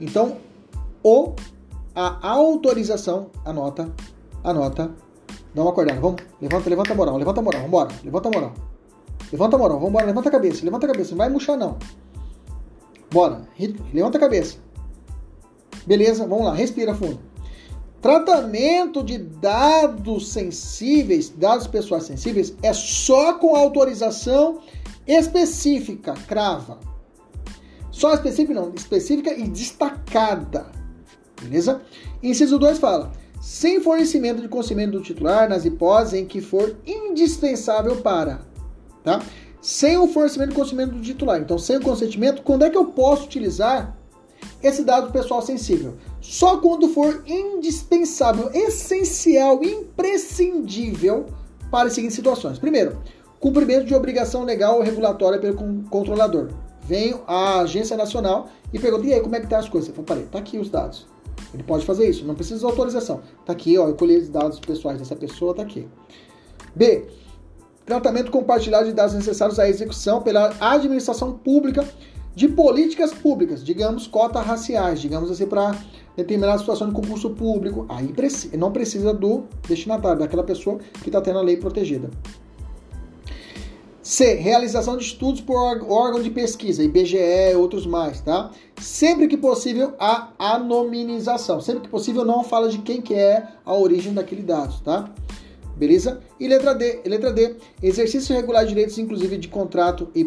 [0.00, 0.38] Então,
[1.02, 1.34] ou
[1.94, 3.92] a autorização, anota,
[4.44, 4.94] anota,
[5.54, 8.54] dá uma acordada, vamos, levanta, levanta a moral, levanta a moral, vambora, levanta a moral,
[9.32, 11.78] levanta a moral, vambora, levanta a cabeça, levanta a cabeça, não vai murchar não,
[13.10, 13.42] bora,
[13.92, 14.58] levanta a cabeça,
[15.86, 17.18] beleza, vamos lá, respira fundo,
[18.00, 24.60] tratamento de dados sensíveis, dados pessoais sensíveis, é só com autorização
[25.06, 26.78] específica, crava,
[27.90, 30.79] só específica não, específica e destacada,
[31.40, 31.80] Beleza?
[32.22, 37.96] Inciso 2 fala: sem fornecimento de conhecimento do titular nas hipóteses em que for indispensável
[37.96, 38.42] para,
[39.02, 39.22] tá?
[39.62, 41.40] Sem o fornecimento de conhecimento do titular.
[41.40, 43.96] Então, sem o consentimento, quando é que eu posso utilizar
[44.62, 45.96] esse dado pessoal sensível?
[46.20, 51.26] Só quando for indispensável, essencial, imprescindível
[51.70, 52.58] para as seguintes situações.
[52.58, 52.98] Primeiro,
[53.38, 55.56] cumprimento de obrigação legal ou regulatória pelo
[55.88, 56.48] controlador.
[56.82, 59.88] Vem a agência nacional e pergunta, e aí, como é que tá as coisas?
[59.88, 61.06] Eu falo, parei, tá aqui os dados.
[61.52, 63.20] Ele pode fazer isso, não precisa de autorização.
[63.44, 65.88] Tá aqui, ó, eu colhi os dados pessoais dessa pessoa, tá aqui.
[66.74, 67.04] B.
[67.84, 71.84] Tratamento compartilhado de dados necessários à execução pela administração pública
[72.34, 75.76] de políticas públicas, digamos, cotas raciais, digamos assim, para
[76.16, 77.86] determinada situação de concurso público.
[77.88, 78.14] Aí
[78.56, 82.08] não precisa do destinatário, daquela pessoa que está tendo a lei protegida.
[84.10, 84.34] C.
[84.34, 88.50] Realização de estudos por órgão de pesquisa, IBGE, outros mais, tá?
[88.76, 91.60] Sempre que possível, a anonimização.
[91.60, 95.08] Sempre que possível, não fala de quem que é a origem daquele dado, tá?
[95.76, 96.20] Beleza?
[96.40, 100.24] E letra D, letra D, exercício regular de direitos, inclusive de contrato e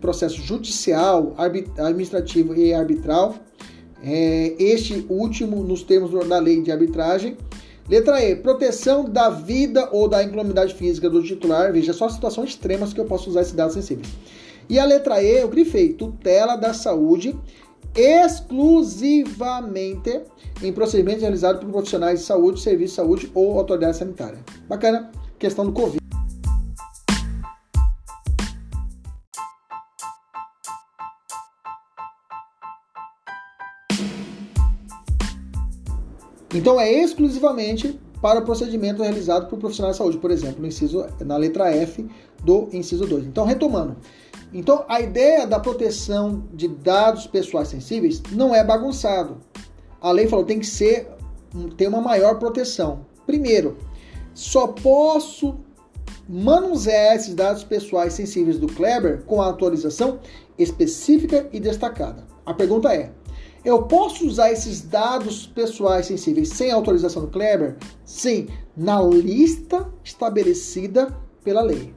[0.00, 3.34] processo judicial, administrativo e arbitral.
[4.02, 7.36] É, este último nos termos da lei de arbitragem
[7.88, 11.72] Letra E, proteção da vida ou da incolumidade física do titular.
[11.72, 14.08] Veja só situações extremas que eu posso usar esses dados sensíveis.
[14.68, 17.34] E a letra E, eu grifei, tutela da saúde
[17.96, 20.20] exclusivamente
[20.62, 24.38] em procedimentos realizados por profissionais de saúde, serviço de saúde ou autoridade sanitária.
[24.68, 25.10] Bacana?
[25.38, 26.07] Questão do Covid.
[36.58, 41.06] Então é exclusivamente para o procedimento realizado por profissionais de saúde, por exemplo, no inciso,
[41.24, 42.04] na letra F
[42.42, 43.26] do inciso 2.
[43.26, 43.96] Então, retomando.
[44.52, 49.36] Então, a ideia da proteção de dados pessoais sensíveis não é bagunçado.
[50.00, 51.06] A lei falou tem que ser
[51.76, 53.06] ter uma maior proteção.
[53.24, 53.76] Primeiro,
[54.34, 55.54] só posso
[56.28, 60.18] manusear esses dados pessoais sensíveis do Kleber com a autorização
[60.58, 62.26] específica e destacada.
[62.44, 63.12] A pergunta é:
[63.68, 67.76] eu posso usar esses dados pessoais sensíveis sem autorização do Kleber?
[68.02, 71.14] Sim, na lista estabelecida
[71.44, 71.92] pela lei,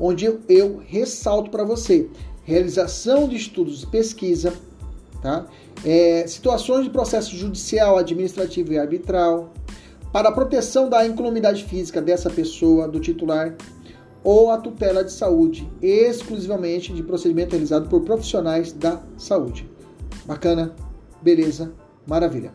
[0.00, 2.08] onde eu, eu ressalto para você
[2.42, 4.54] realização de estudos de pesquisa,
[5.20, 5.44] tá?
[5.84, 9.52] É, situações de processo judicial, administrativo e arbitral,
[10.10, 13.54] para proteção da incolumidade física dessa pessoa, do titular,
[14.24, 19.68] ou a tutela de saúde, exclusivamente de procedimento realizado por profissionais da saúde.
[20.26, 20.74] Bacana?
[21.22, 21.72] Beleza,
[22.06, 22.52] maravilha.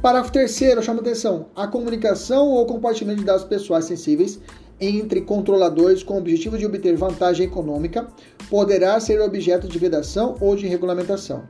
[0.00, 1.46] Parágrafo terceiro, chama atenção.
[1.56, 4.38] A comunicação ou compartilhamento de dados pessoais sensíveis
[4.80, 8.08] entre controladores com o objetivo de obter vantagem econômica
[8.50, 11.44] poderá ser objeto de vedação ou de regulamentação.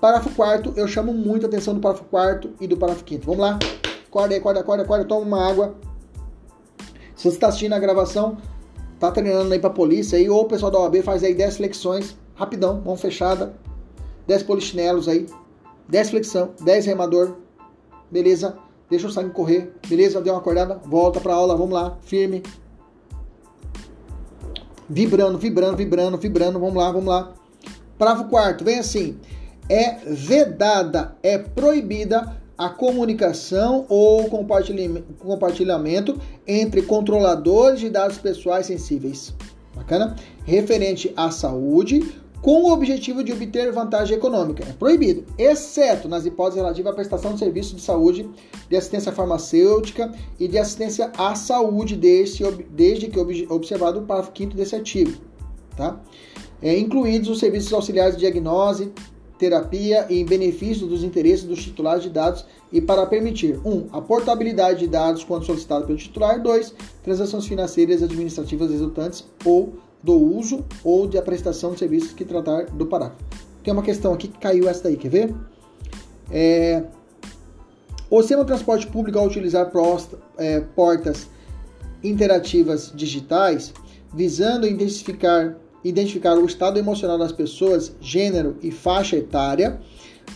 [0.00, 3.26] Parágrafo quarto, eu chamo muito a atenção do parágrafo quarto e do parágrafo quinto.
[3.26, 3.58] Vamos lá?
[4.08, 5.74] Acorda aí, acorda, acorda, acorda, toma uma água.
[7.14, 8.38] Se você está assistindo a gravação,
[8.98, 12.16] tá treinando aí para polícia aí, ou o pessoal da OAB faz aí 10 flexões,
[12.34, 13.52] rapidão, mão fechada,
[14.26, 15.26] 10 polichinelos aí,
[15.90, 17.36] 10 flexão, 10 remador,
[18.10, 18.56] beleza?
[18.88, 20.20] Deixa o sangue correr, beleza?
[20.20, 22.42] Deu uma acordada, volta para aula, vamos lá, firme.
[24.88, 27.32] Vibrando, vibrando, vibrando, vibrando, vamos lá, vamos lá.
[27.96, 29.18] Parágrafo quarto, vem assim.
[29.68, 34.28] É vedada, é proibida a comunicação ou
[35.18, 39.32] compartilhamento entre controladores de dados pessoais sensíveis.
[39.74, 40.16] Bacana?
[40.44, 42.12] Referente à saúde,
[42.42, 44.64] com o objetivo de obter vantagem econômica.
[44.68, 48.28] É proibido, exceto nas hipóteses relativas à prestação de serviços de saúde,
[48.68, 53.18] de assistência farmacêutica e de assistência à saúde, desde, desde que
[53.48, 55.12] observado o parágrafo 5 desse artigo.
[55.76, 56.00] Tá?
[56.62, 58.92] É, incluídos os serviços auxiliares de diagnose,
[59.38, 63.70] terapia e em benefício dos interesses dos titulares de dados e para permitir 1.
[63.70, 66.74] Um, a portabilidade de dados quando solicitado pelo titular, 2.
[67.02, 69.72] Transações financeiras administrativas resultantes ou
[70.02, 73.22] do uso ou de prestação de serviços que tratar do parágrafo.
[73.62, 75.34] Tem uma questão aqui que caiu essa daí, quer ver?
[76.30, 76.84] É,
[78.10, 79.70] o sistema de transporte público ao utilizar
[80.38, 81.28] é, portas
[82.02, 83.74] interativas digitais,
[84.12, 89.80] visando identificar, identificar o estado emocional das pessoas, gênero e faixa etária,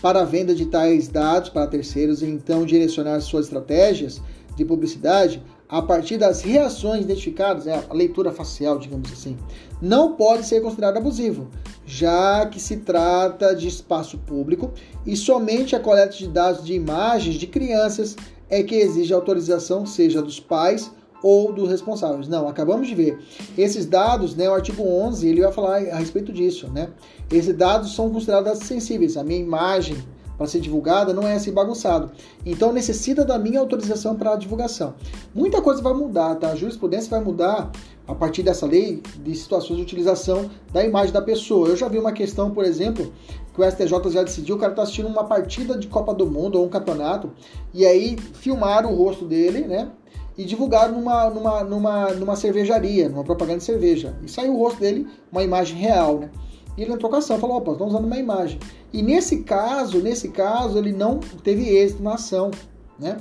[0.02, 4.20] para a venda de tais dados para terceiros e então direcionar suas estratégias
[4.56, 9.36] de publicidade, a partir das reações identificadas, é a leitura facial, digamos assim,
[9.80, 11.48] não pode ser considerado abusivo,
[11.86, 14.72] já que se trata de espaço público
[15.06, 18.16] e somente a coleta de dados de imagens de crianças
[18.48, 20.90] é que exige autorização, seja dos pais
[21.22, 22.28] ou dos responsáveis.
[22.28, 23.18] Não, acabamos de ver.
[23.56, 26.90] Esses dados, né, o artigo 11, ele vai falar a respeito disso, né?
[27.32, 29.16] Esses dados são considerados sensíveis.
[29.16, 29.96] A minha imagem
[30.36, 32.10] para ser divulgada não é assim bagunçado.
[32.44, 34.94] Então necessita da minha autorização para a divulgação.
[35.34, 36.48] Muita coisa vai mudar, tá?
[36.50, 37.70] A jurisprudência vai mudar
[38.06, 41.68] a partir dessa lei de situações de utilização da imagem da pessoa.
[41.68, 43.12] Eu já vi uma questão, por exemplo,
[43.54, 46.58] que o STJ já decidiu, o cara está assistindo uma partida de Copa do Mundo
[46.58, 47.30] ou um campeonato,
[47.72, 49.90] e aí filmaram o rosto dele, né?
[50.36, 54.16] E divulgaram numa, numa, numa, numa cervejaria, numa propaganda de cerveja.
[54.24, 56.30] E saiu o rosto dele, uma imagem real, né?
[56.76, 58.58] E ele entrou com ação, falou, opa, estão usando uma imagem.
[58.92, 62.50] E nesse caso, nesse caso, ele não teve êxito na ação,
[62.98, 63.18] né?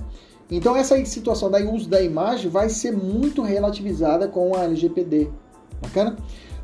[0.50, 5.30] Então essa situação da uso da imagem vai ser muito relativizada com a LGPD.
[5.82, 6.16] Bacana?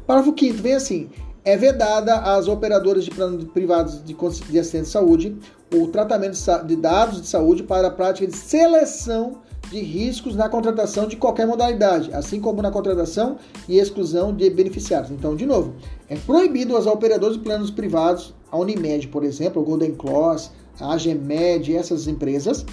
[0.06, 1.10] Parágrafo 5 vem assim:
[1.44, 5.38] é vedada às operadoras de planos privados de, de assistência de saúde
[5.74, 11.08] o tratamento de dados de saúde para a prática de seleção de riscos na contratação
[11.08, 15.12] de qualquer modalidade, assim como na contratação e exclusão de beneficiários.
[15.12, 15.74] Então, de novo,
[16.08, 20.94] é proibido aos operadores de planos privados, a Unimed, por exemplo, o Golden Cross, a
[20.94, 22.66] AGMed, essas empresas,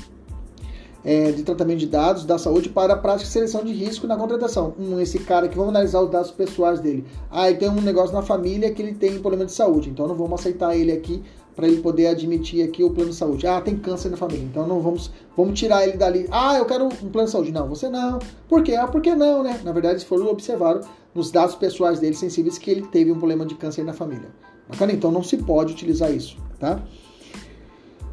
[1.05, 4.16] é, de tratamento de dados da saúde para a prática de seleção de risco na
[4.16, 4.74] contratação.
[4.78, 7.05] Um, esse cara que vamos analisar os dados pessoais dele.
[7.30, 10.16] Ah, ele tem um negócio na família que ele tem problema de saúde, então não
[10.16, 11.22] vamos aceitar ele aqui
[11.57, 13.47] para ele poder admitir aqui o plano de saúde.
[13.47, 16.29] Ah, tem câncer na família, então não vamos, vamos tirar ele dali.
[16.31, 17.51] Ah, eu quero um plano de saúde.
[17.51, 18.19] Não, você não.
[18.47, 18.75] Por quê?
[18.75, 19.59] Ah, por que não, né?
[19.65, 20.83] Na verdade, se foram observaram
[21.15, 24.29] nos dados pessoais dele sensíveis que ele teve um problema de câncer na família.
[24.69, 24.93] Bacana?
[24.93, 26.83] Então não se pode utilizar isso, tá?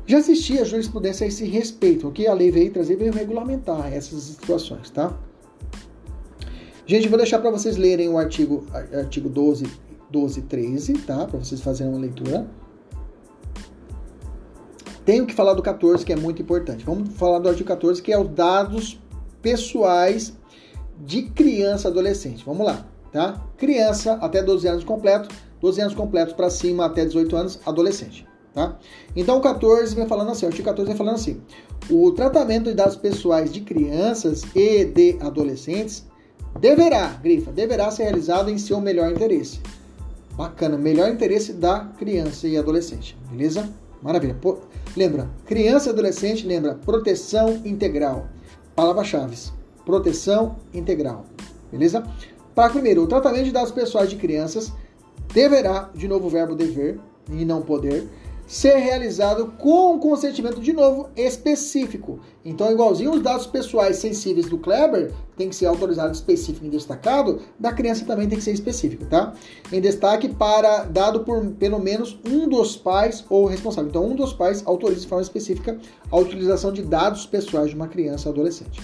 [0.05, 2.07] Já existia a jurisprudência a esse respeito.
[2.07, 5.13] O que a lei veio trazer veio regulamentar essas situações, tá?
[6.85, 9.65] Gente, vou deixar para vocês lerem o artigo, artigo 12,
[10.09, 11.25] 12 13, tá?
[11.25, 12.47] Para vocês fazerem uma leitura.
[15.05, 16.85] Tenho que falar do 14, que é muito importante.
[16.85, 18.99] Vamos falar do artigo 14, que é os dados
[19.41, 20.33] pessoais
[20.97, 22.43] de criança adolescente.
[22.45, 23.41] Vamos lá, tá?
[23.57, 28.25] Criança até 12 anos completo, 12 anos completos para cima até 18 anos, adolescente.
[28.53, 28.77] Tá?
[29.15, 31.41] Então o 14 vem falando assim, o artigo 14 vem falando assim:
[31.89, 36.05] o tratamento de dados pessoais de crianças e de adolescentes
[36.59, 39.59] deverá, grifa, deverá ser realizado em seu melhor interesse.
[40.35, 43.67] Bacana, melhor interesse da criança e adolescente, beleza?
[44.03, 44.37] Maravilha.
[44.39, 44.59] Pô,
[44.95, 48.27] lembra, criança e adolescente, lembra, proteção integral.
[48.75, 49.37] Palavra-chave:
[49.85, 51.25] proteção integral,
[51.71, 52.03] beleza?
[52.55, 54.71] Para primeiro, o tratamento de dados pessoais de crianças
[55.33, 58.07] deverá, de novo o verbo dever e não poder,
[58.45, 62.19] ser realizado com um consentimento, de novo, específico.
[62.43, 67.41] Então, igualzinho os dados pessoais sensíveis do Kleber, tem que ser autorizado específico e destacado,
[67.59, 69.33] da criança também tem que ser específico, tá?
[69.71, 73.89] Em destaque para, dado por pelo menos um dos pais ou responsável.
[73.89, 75.77] Então, um dos pais autoriza de forma específica
[76.11, 78.81] a utilização de dados pessoais de uma criança ou adolescente.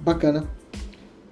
[0.00, 0.48] Bacana.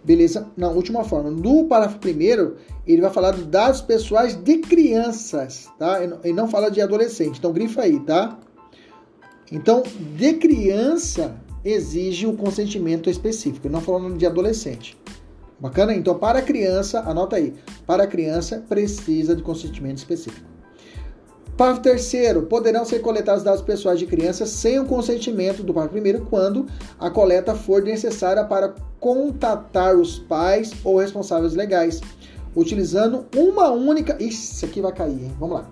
[0.03, 0.49] Beleza?
[0.57, 1.31] Na última forma.
[1.31, 2.57] No parágrafo primeiro,
[2.93, 6.03] ele vai falar dos dados pessoais de crianças, tá?
[6.03, 7.39] Ele não fala de adolescente.
[7.39, 8.39] Então, grifa aí, tá?
[9.51, 9.82] Então,
[10.16, 14.97] de criança exige o consentimento específico, não falando de adolescente.
[15.59, 15.95] Bacana?
[15.95, 17.55] Então, para criança, anota aí.
[17.87, 20.57] Para criança, precisa de consentimento específico.
[21.57, 26.26] Parágrafo terceiro, poderão ser coletados dados pessoais de crianças sem o consentimento do parágrafo primeiro
[26.28, 26.66] quando
[27.01, 32.03] a coleta for necessária para contatar os pais ou responsáveis legais,
[32.57, 34.16] utilizando uma única...
[34.20, 35.32] Isso aqui vai cair, hein?
[35.38, 35.70] Vamos lá.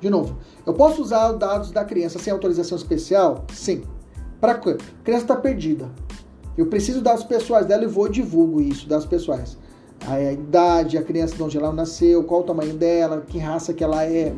[0.00, 3.44] De novo, eu posso usar os dados da criança sem autorização especial?
[3.52, 3.82] Sim.
[4.40, 4.76] Para quê?
[5.00, 5.90] A criança está perdida.
[6.56, 9.56] Eu preciso dados pessoais dela e vou divulgo isso, dados pessoais
[10.06, 13.84] a idade, a criança de onde ela nasceu, qual o tamanho dela, que raça que
[13.84, 14.32] ela é,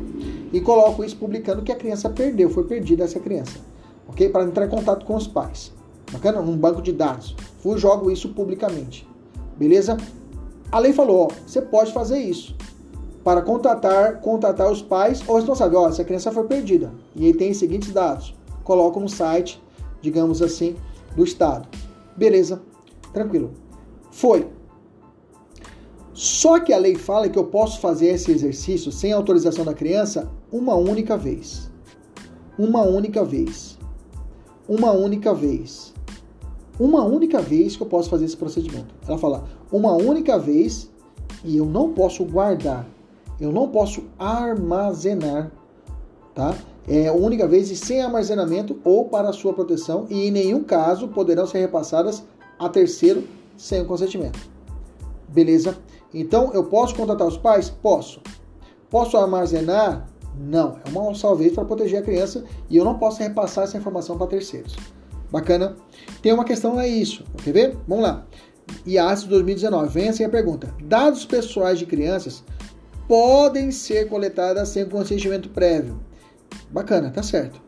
[0.51, 3.59] e coloco isso publicando que a criança perdeu, foi perdida essa criança,
[4.07, 4.29] ok?
[4.29, 5.71] Para entrar em contato com os pais,
[6.11, 6.41] bacana?
[6.41, 9.07] Num banco de dados, fui jogo isso publicamente,
[9.57, 9.97] beleza?
[10.73, 12.55] A lei falou, ó, você pode fazer isso
[13.23, 15.81] para contatar, contatar os pais ou responsável.
[15.81, 18.33] Ó, essa criança foi perdida e aí tem os seguintes dados.
[18.63, 19.61] Coloca no site,
[20.01, 20.75] digamos assim,
[21.15, 21.67] do estado.
[22.17, 22.59] Beleza,
[23.13, 23.51] tranquilo.
[24.09, 24.49] Foi,
[26.11, 30.27] só que a lei fala que eu posso fazer esse exercício sem autorização da criança
[30.51, 31.69] uma única vez.
[32.57, 33.77] Uma única vez.
[34.67, 35.92] Uma única vez.
[36.79, 38.93] Uma única vez que eu posso fazer esse procedimento.
[39.07, 40.89] Ela fala uma única vez
[41.43, 42.85] e eu não posso guardar.
[43.39, 45.51] Eu não posso armazenar,
[46.33, 46.55] tá?
[46.87, 51.07] É a única vez e sem armazenamento ou para sua proteção e em nenhum caso
[51.07, 52.23] poderão ser repassadas
[52.59, 53.23] a terceiro
[53.55, 54.39] sem o consentimento.
[55.27, 55.77] Beleza?
[56.13, 57.69] Então, eu posso contratar os pais?
[57.69, 58.21] Posso.
[58.89, 60.07] Posso armazenar?
[60.37, 60.77] Não.
[60.85, 64.27] É uma vez para proteger a criança e eu não posso repassar essa informação para
[64.27, 64.75] terceiros.
[65.33, 65.75] Bacana?
[66.21, 67.23] Tem uma questão é isso.
[67.43, 67.77] Quer ver?
[67.87, 68.23] Vamos lá.
[68.85, 69.89] IAS 2019.
[69.89, 70.71] Vem assim a pergunta.
[70.83, 72.43] Dados pessoais de crianças
[73.07, 75.99] podem ser coletados sem consentimento prévio.
[76.69, 77.59] Bacana, tá certo.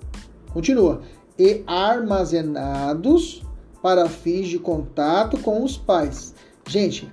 [0.54, 1.02] Continua.
[1.40, 3.42] E armazenados
[3.82, 6.36] para fins de contato com os pais.
[6.68, 7.12] Gente,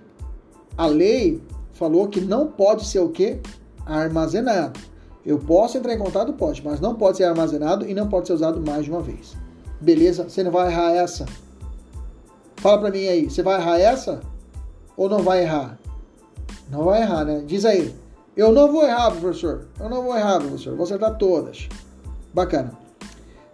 [0.76, 1.42] a lei
[1.72, 3.40] falou que não pode ser o quê?
[3.86, 4.78] Armazenado.
[5.24, 6.34] Eu posso entrar em contato?
[6.34, 9.40] Pode, mas não pode ser armazenado e não pode ser usado mais de uma vez.
[9.82, 10.28] Beleza?
[10.28, 11.26] Você não vai errar essa?
[12.56, 14.20] Fala pra mim aí, você vai errar essa?
[14.96, 15.76] Ou não vai errar?
[16.70, 17.42] Não vai errar, né?
[17.44, 17.92] Diz aí.
[18.36, 19.66] Eu não vou errar, professor.
[19.80, 20.76] Eu não vou errar, professor.
[20.76, 21.68] Vou acertar todas.
[22.32, 22.72] Bacana.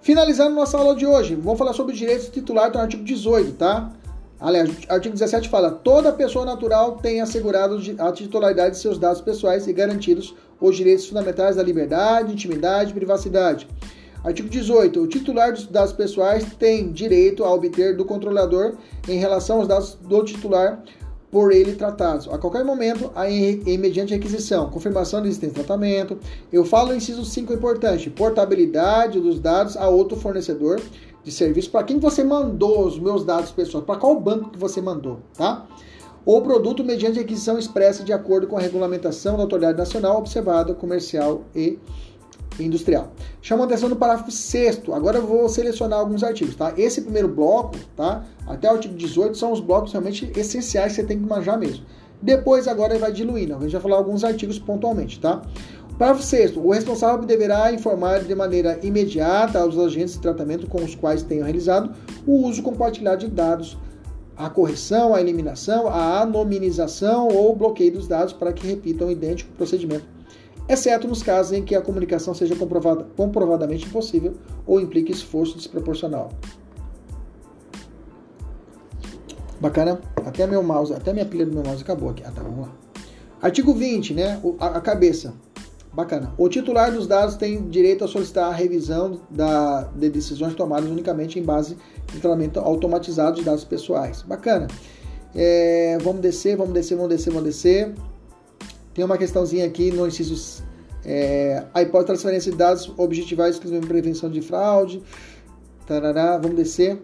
[0.02, 3.90] Finalizando nossa aula de hoje, vamos falar sobre direitos titulares no artigo 18, tá?
[4.38, 9.22] Aliás, o artigo 17 fala: toda pessoa natural tem assegurado a titularidade de seus dados
[9.22, 13.66] pessoais e garantidos os direitos fundamentais da liberdade, intimidade e privacidade.
[14.24, 15.00] Artigo 18.
[15.00, 18.74] O titular dos dados pessoais tem direito a obter do controlador,
[19.08, 20.82] em relação aos dados do titular,
[21.30, 22.26] por ele tratados.
[22.28, 26.18] A qualquer momento, em mediante requisição, confirmação de existência de tratamento.
[26.52, 30.80] Eu falo inciso 5 importante: portabilidade dos dados a outro fornecedor
[31.22, 31.70] de serviço.
[31.70, 33.84] Para quem você mandou os meus dados pessoais?
[33.84, 35.66] Para qual banco que você mandou, tá?
[36.24, 41.44] Ou produto mediante requisição expressa de acordo com a regulamentação da autoridade nacional observada, comercial
[41.54, 41.78] e
[42.58, 43.12] industrial.
[43.40, 46.72] Chama atenção no parágrafo 6 Agora eu vou selecionar alguns artigos, tá?
[46.76, 48.24] Esse primeiro bloco, tá?
[48.46, 51.84] Até o artigo 18 são os blocos realmente essenciais que você tem que manjar mesmo.
[52.20, 53.54] Depois agora vai diluindo.
[53.54, 55.42] A gente vai falar alguns artigos pontualmente, tá?
[55.98, 60.94] Parágrafo 6 O responsável deverá informar de maneira imediata aos agentes de tratamento com os
[60.94, 61.92] quais tenham realizado
[62.26, 63.76] o uso compartilhado de dados,
[64.36, 69.50] a correção, a eliminação, a anonimização ou bloqueio dos dados para que repitam o idêntico
[69.56, 70.17] procedimento
[70.68, 74.34] exceto nos casos em que a comunicação seja comprovada, comprovadamente impossível
[74.66, 76.30] ou implique esforço desproporcional.
[79.60, 80.00] Bacana?
[80.24, 82.22] Até meu mouse, até minha pilha do meu mouse acabou aqui.
[82.24, 82.72] Ah, tá, vamos lá.
[83.40, 84.40] Artigo 20, né?
[84.60, 85.34] A, a cabeça.
[85.92, 86.32] Bacana.
[86.38, 91.38] O titular dos dados tem direito a solicitar a revisão da, de decisões tomadas unicamente
[91.40, 91.76] em base
[92.12, 94.22] de tratamento automatizado de dados pessoais.
[94.22, 94.68] Bacana.
[95.34, 97.94] É, vamos descer, vamos descer, vamos descer, vamos descer.
[98.98, 100.64] Tem uma questãozinha aqui no inciso.
[101.04, 105.00] É, a hipótese de transferência de dados objetivais exclusivamente prevenção de fraude.
[105.86, 107.00] Tarará, vamos descer.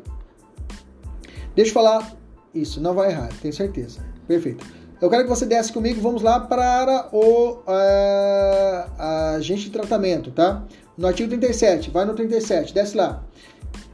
[1.55, 2.17] Deixa eu falar.
[2.53, 4.01] Isso, não vai errar, tenho certeza.
[4.27, 4.67] Perfeito.
[5.01, 9.01] Eu quero que você desce comigo, vamos lá para o uh,
[9.37, 10.65] agente de tratamento, tá?
[10.99, 13.23] No artigo 37, vai no 37, desce lá.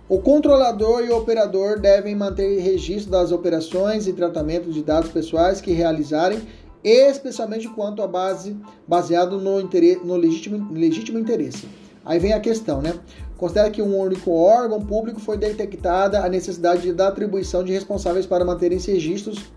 [0.08, 5.60] O controlador e o operador devem manter registro das operações e tratamento de dados pessoais
[5.60, 6.40] que realizarem
[6.82, 11.68] especialmente quanto à base baseado no, interesse, no legítimo, legítimo interesse.
[12.04, 12.94] Aí vem a questão, né?
[13.36, 18.44] Considera que um único órgão público foi detectada a necessidade da atribuição de responsáveis para
[18.44, 19.50] manterem registros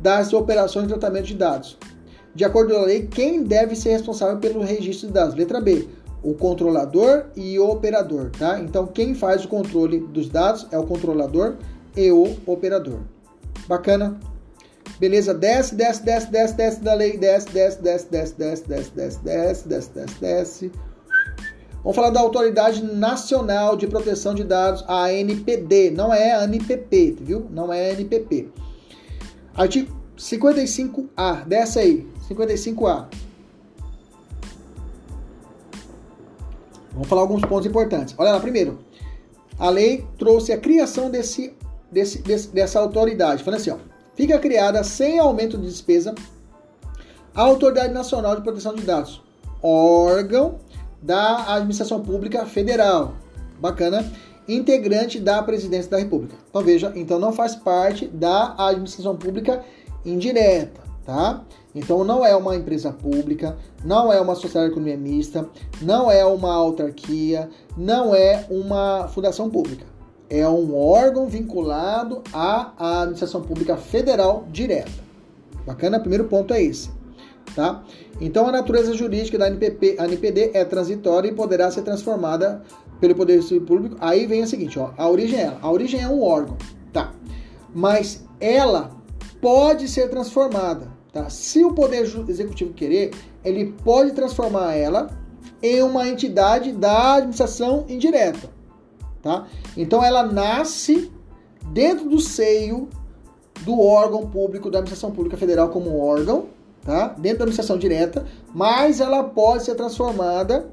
[0.00, 1.78] das operações de tratamento de dados.
[2.34, 5.34] De acordo com a lei, quem deve ser responsável pelo registro de dados?
[5.34, 5.88] Letra B,
[6.22, 8.58] o controlador e o operador, tá?
[8.58, 11.54] Então, quem faz o controle dos dados é o controlador
[11.96, 13.00] e o operador.
[13.68, 14.18] Bacana?
[14.98, 15.34] Beleza?
[15.34, 19.68] Desce, desce, desce, desce, desce da lei, desce, desce, desce, desce, desce, desce, desce, desce,
[19.68, 20.72] desce, desce, desce.
[21.82, 27.16] Vamos falar da Autoridade Nacional de Proteção de Dados, a ANPD, não é a ANPP,
[27.20, 27.46] viu?
[27.50, 28.50] Não é a ANPP.
[29.54, 33.06] Artigo 55A, desce aí, 55A.
[36.92, 38.14] Vamos falar alguns pontos importantes.
[38.16, 38.78] Olha lá, primeiro,
[39.58, 41.54] a lei trouxe a criação desse,
[41.90, 43.42] desse, desse dessa autoridade.
[43.42, 43.76] Falando assim, ó,
[44.14, 46.14] fica criada sem aumento de despesa
[47.34, 49.20] a Autoridade Nacional de Proteção de Dados,
[49.60, 50.56] órgão
[51.02, 53.14] da Administração Pública Federal.
[53.60, 54.04] Bacana.
[54.46, 56.36] Integrante da Presidência da República.
[56.50, 59.64] Então veja, então não faz parte da administração pública
[60.04, 61.42] indireta, tá?
[61.74, 65.48] Então não é uma empresa pública, não é uma sociedade de economia mista,
[65.80, 69.93] não é uma autarquia, não é uma fundação pública
[70.40, 74.90] é um órgão vinculado à administração pública federal direta.
[75.64, 76.00] Bacana?
[76.00, 76.90] Primeiro ponto é esse.
[77.54, 77.84] Tá?
[78.20, 82.64] Então a natureza jurídica da NPP, NPD é transitória e poderá ser transformada
[83.00, 83.96] pelo Poder Público.
[84.00, 85.58] Aí vem o seguinte, ó, a origem é ela.
[85.62, 86.56] A origem é um órgão,
[86.92, 87.12] tá?
[87.72, 88.90] Mas ela
[89.40, 91.30] pode ser transformada, tá?
[91.30, 93.12] Se o Poder Executivo querer,
[93.44, 95.10] ele pode transformar ela
[95.62, 98.53] em uma entidade da administração indireta
[99.24, 99.46] tá?
[99.74, 101.10] Então ela nasce
[101.72, 102.88] dentro do seio
[103.62, 106.46] do órgão público da administração pública federal como órgão,
[106.84, 107.08] tá?
[107.08, 110.70] Dentro da administração direta, mas ela pode ser transformada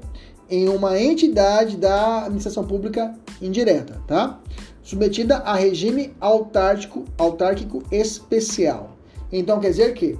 [0.50, 4.38] em uma entidade da administração pública indireta, tá?
[4.82, 8.90] Submetida a regime autárquico, autárquico especial.
[9.32, 10.18] Então quer dizer que,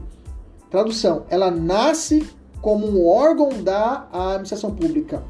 [0.71, 2.27] tradução, ela nasce
[2.63, 5.23] como um órgão da administração pública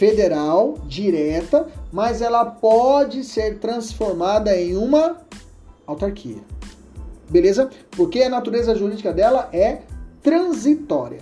[0.00, 5.18] federal direta, mas ela pode ser transformada em uma
[5.86, 6.38] autarquia.
[7.28, 7.68] Beleza?
[7.90, 9.82] Porque a natureza jurídica dela é
[10.22, 11.20] transitória.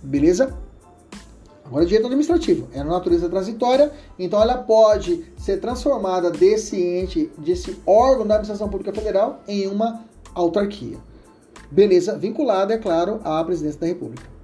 [0.00, 0.56] Beleza?
[1.64, 7.78] Agora, direito administrativo é a natureza transitória, então ela pode ser transformada desse ente, desse
[7.84, 10.04] órgão da administração pública federal em uma
[10.36, 10.98] autarquia.
[11.68, 12.16] Beleza?
[12.16, 14.37] Vinculada, é claro, à presidência da República.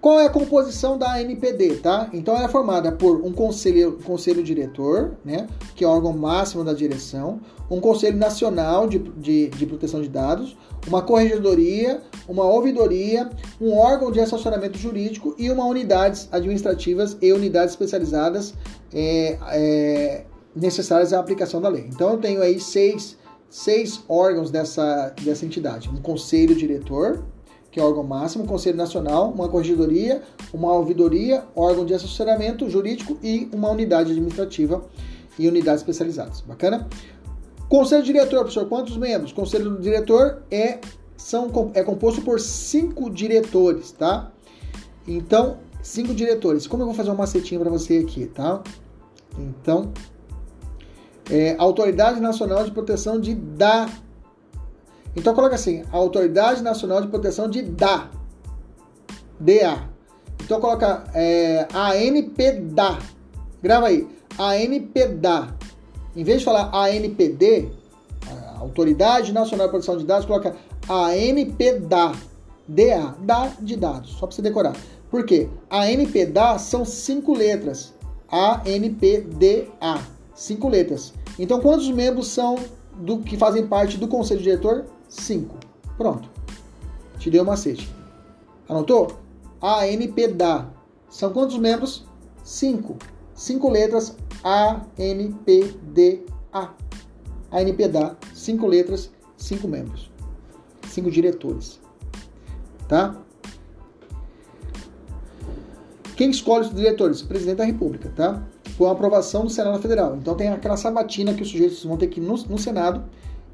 [0.00, 2.08] Qual é a composição da ANPD, tá?
[2.12, 6.64] Então ela é formada por um conselho, conselho diretor, né, que é o órgão máximo
[6.64, 7.38] da direção,
[7.70, 10.56] um conselho nacional de, de, de proteção de dados,
[10.88, 13.28] uma corregedoria, uma ouvidoria,
[13.60, 18.54] um órgão de assessoramento jurídico e uma unidades administrativas e unidades especializadas
[18.92, 20.24] é, é,
[20.56, 21.86] necessárias à aplicação da lei.
[21.88, 23.18] Então eu tenho aí seis,
[23.48, 27.22] seis órgãos dessa, dessa entidade: um conselho diretor,
[27.70, 30.22] que é órgão máximo, Conselho Nacional, uma corregedoria,
[30.52, 34.84] uma ouvidoria, órgão de assessoramento jurídico e uma unidade administrativa
[35.38, 36.40] e unidades especializadas.
[36.40, 36.88] Bacana?
[37.68, 39.32] Conselho diretor, professor, quantos membros?
[39.32, 40.80] Conselho diretor é,
[41.16, 44.32] são, é composto por cinco diretores, tá?
[45.06, 46.66] Então, cinco diretores.
[46.66, 48.60] Como eu vou fazer um macetinho para você aqui, tá?
[49.38, 49.92] Então,
[51.30, 54.09] é, Autoridade Nacional de Proteção de Dados
[55.16, 58.10] então coloca assim, a Autoridade Nacional de Proteção de DA.
[59.38, 59.88] DA.
[60.42, 62.98] Então coloca é, ANPDA.
[63.62, 64.08] Grava aí.
[64.38, 65.54] ANPDA.
[66.16, 67.70] Em vez de falar ANPD,
[68.60, 70.54] Autoridade Nacional de Proteção de Dados, coloca
[70.88, 72.12] ANPDA.
[72.68, 73.14] DA.
[73.18, 74.10] DA de dados.
[74.12, 74.76] Só para você decorar.
[75.10, 75.48] Por quê?
[75.70, 77.92] ANPDA são cinco letras.
[78.30, 79.98] ANPDA.
[80.34, 81.12] Cinco letras.
[81.38, 82.56] Então quantos membros são
[82.94, 84.84] do que fazem parte do conselho diretor?
[85.10, 85.56] 5.
[85.98, 86.30] Pronto.
[87.18, 87.92] Te dei o macete.
[88.68, 89.18] Anotou?
[89.60, 90.72] ANPDA.
[91.10, 92.06] São quantos membros?
[92.42, 92.96] 5.
[93.34, 96.24] 5 letras ANPDA.
[97.50, 98.16] ANPDA.
[98.32, 100.10] 5 letras, 5 membros.
[100.86, 101.80] 5 diretores.
[102.88, 103.16] Tá?
[106.16, 107.22] Quem escolhe os diretores?
[107.22, 108.42] Presidente da República, tá?
[108.76, 110.16] Com a aprovação do Senado Federal.
[110.16, 113.04] Então tem aquela sabatina que os sujeitos vão ter que ir no, no Senado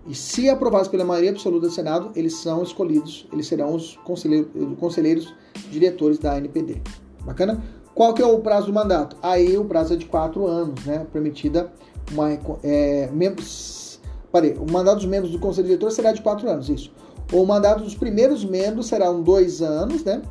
[0.08, 4.48] e se aprovados pela maioria absoluta do Senado, eles são escolhidos, eles serão os conselheiros,
[4.78, 5.34] conselheiros
[5.70, 6.80] diretores da ANPD.
[7.24, 7.62] Bacana?
[7.94, 9.16] Qual que é o prazo do mandato?
[9.22, 11.06] Aí o prazo é de quatro anos, né?
[11.12, 11.72] Permitida
[12.12, 12.38] uma.
[12.62, 13.98] É, membros,
[14.30, 16.92] parei, o mandato dos membros do conselho diretor será de quatro anos, isso.
[17.32, 20.22] O mandato dos primeiros membros serão dois anos, né?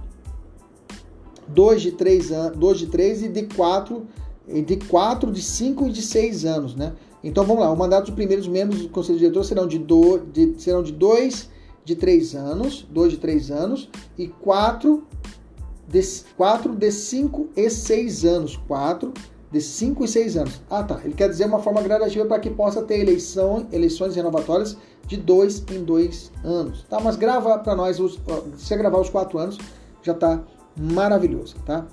[1.48, 4.08] Dois de três dois de três e de quatro,
[4.48, 6.94] de quatro, de cinco e de seis anos, né?
[7.26, 10.54] Então vamos lá, o mandato dos primeiros membros do Conselho Diretor serão de, do, de,
[10.60, 11.50] serão de dois
[11.84, 15.04] de três anos, dois de três anos, e quatro
[15.88, 16.02] de,
[16.38, 18.58] quatro de cinco e seis anos.
[18.68, 19.12] Quatro
[19.52, 20.62] de cinco e seis anos.
[20.70, 21.02] Ah, tá.
[21.04, 24.78] Ele quer dizer uma forma gradativa para que possa ter eleição, eleições renovatórias
[25.08, 26.84] de dois em dois anos.
[26.84, 27.00] Tá?
[27.00, 28.20] Mas grava para nós, os,
[28.58, 29.58] se gravar os quatro anos,
[30.04, 30.44] já tá
[30.78, 31.88] maravilhoso, tá?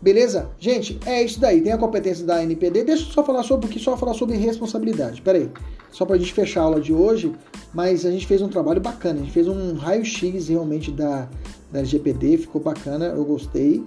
[0.00, 0.48] Beleza?
[0.58, 1.60] Gente, é isso daí.
[1.60, 2.84] Tem a competência da NPD.
[2.84, 5.22] Deixa eu só falar sobre o que só falar sobre responsabilidade.
[5.22, 5.50] Pera aí.
[5.90, 7.32] Só pra gente fechar a aula de hoje,
[7.72, 9.20] mas a gente fez um trabalho bacana.
[9.20, 11.28] A gente fez um raio-x realmente da,
[11.72, 13.82] da LGPD, ficou bacana, eu gostei.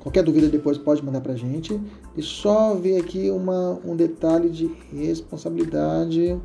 [0.00, 1.80] Qualquer dúvida depois pode mandar pra gente.
[2.16, 6.36] E só ver aqui uma, um detalhe de responsabilidade.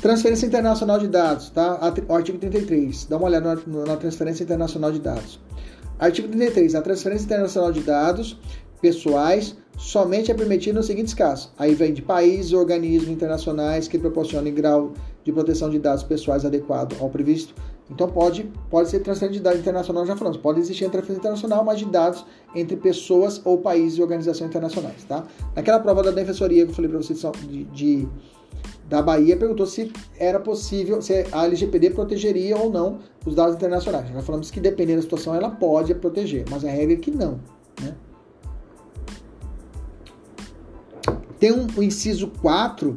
[0.00, 1.78] Transferência internacional de dados, tá?
[2.08, 3.06] Artigo 33.
[3.06, 5.38] Dá uma olhada na, na transferência internacional de dados.
[6.02, 6.74] Artigo 33.
[6.74, 8.36] A transferência internacional de dados
[8.80, 11.52] pessoais somente é permitida nos seguintes casos.
[11.56, 16.44] Aí vem de países e organismos internacionais que proporcionem grau de proteção de dados pessoais
[16.44, 17.54] adequado ao previsto.
[17.88, 20.38] Então pode, pode ser transferência de dados internacional, já falamos.
[20.38, 25.24] Pode existir transferência internacional, mas de dados entre pessoas ou países e organizações internacionais, tá?
[25.54, 28.08] Naquela prova da defensoria que eu falei para vocês de, de
[28.88, 34.08] da Bahia perguntou se era possível, se a LGPD protegeria ou não os dados internacionais.
[34.08, 37.40] Já falamos que dependendo da situação ela pode proteger, mas a regra é que não.
[37.80, 37.94] Né?
[41.38, 42.96] Tem um, o inciso 4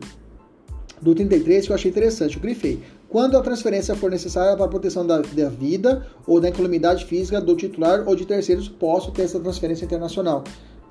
[1.01, 2.81] do 33 que eu achei interessante, eu grifei.
[3.07, 7.39] Quando a transferência for necessária para a proteção da, da vida ou da incolumidade física
[7.39, 10.43] do titular ou de terceiros, posso ter essa transferência internacional.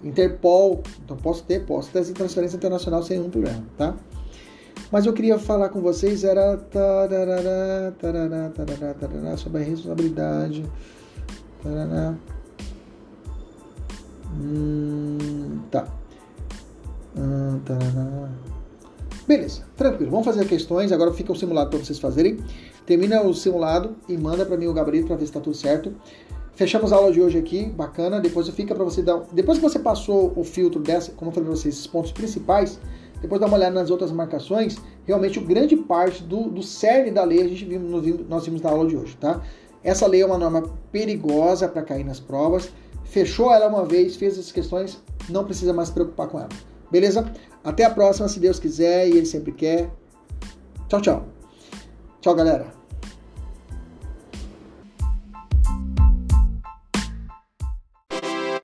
[0.02, 3.94] Interpol, então posso ter, posso ter essa transferência internacional sem nenhum problema, tá?
[4.94, 10.64] Mas eu queria falar com vocês era tarará, tarará, tarará, tarará, sobre a responsabilidade.
[14.38, 15.88] Hum, tá.
[17.16, 17.58] Hum.
[19.26, 20.12] Beleza, tranquilo.
[20.12, 20.92] Vamos fazer questões.
[20.92, 22.38] Agora fica o simulado para vocês fazerem.
[22.86, 25.92] Termina o simulado e manda para mim o gabarito para ver se está tudo certo.
[26.54, 28.20] Fechamos a aula de hoje aqui, bacana.
[28.20, 29.24] Depois fica para você dar.
[29.32, 32.78] Depois que você passou o filtro dessa, como eu falei para vocês, esses pontos principais,
[33.24, 34.76] depois dá uma olhada nas outras marcações.
[35.06, 37.80] Realmente, o grande parte do, do cerne da lei a gente viu,
[38.28, 39.40] nós vimos na aula de hoje, tá?
[39.82, 42.70] Essa lei é uma norma perigosa para cair nas provas.
[43.02, 46.50] Fechou ela uma vez, fez as questões, não precisa mais se preocupar com ela.
[46.90, 47.32] Beleza?
[47.64, 49.88] Até a próxima, se Deus quiser e Ele sempre quer.
[50.86, 51.24] Tchau, tchau.
[52.20, 52.83] Tchau, galera.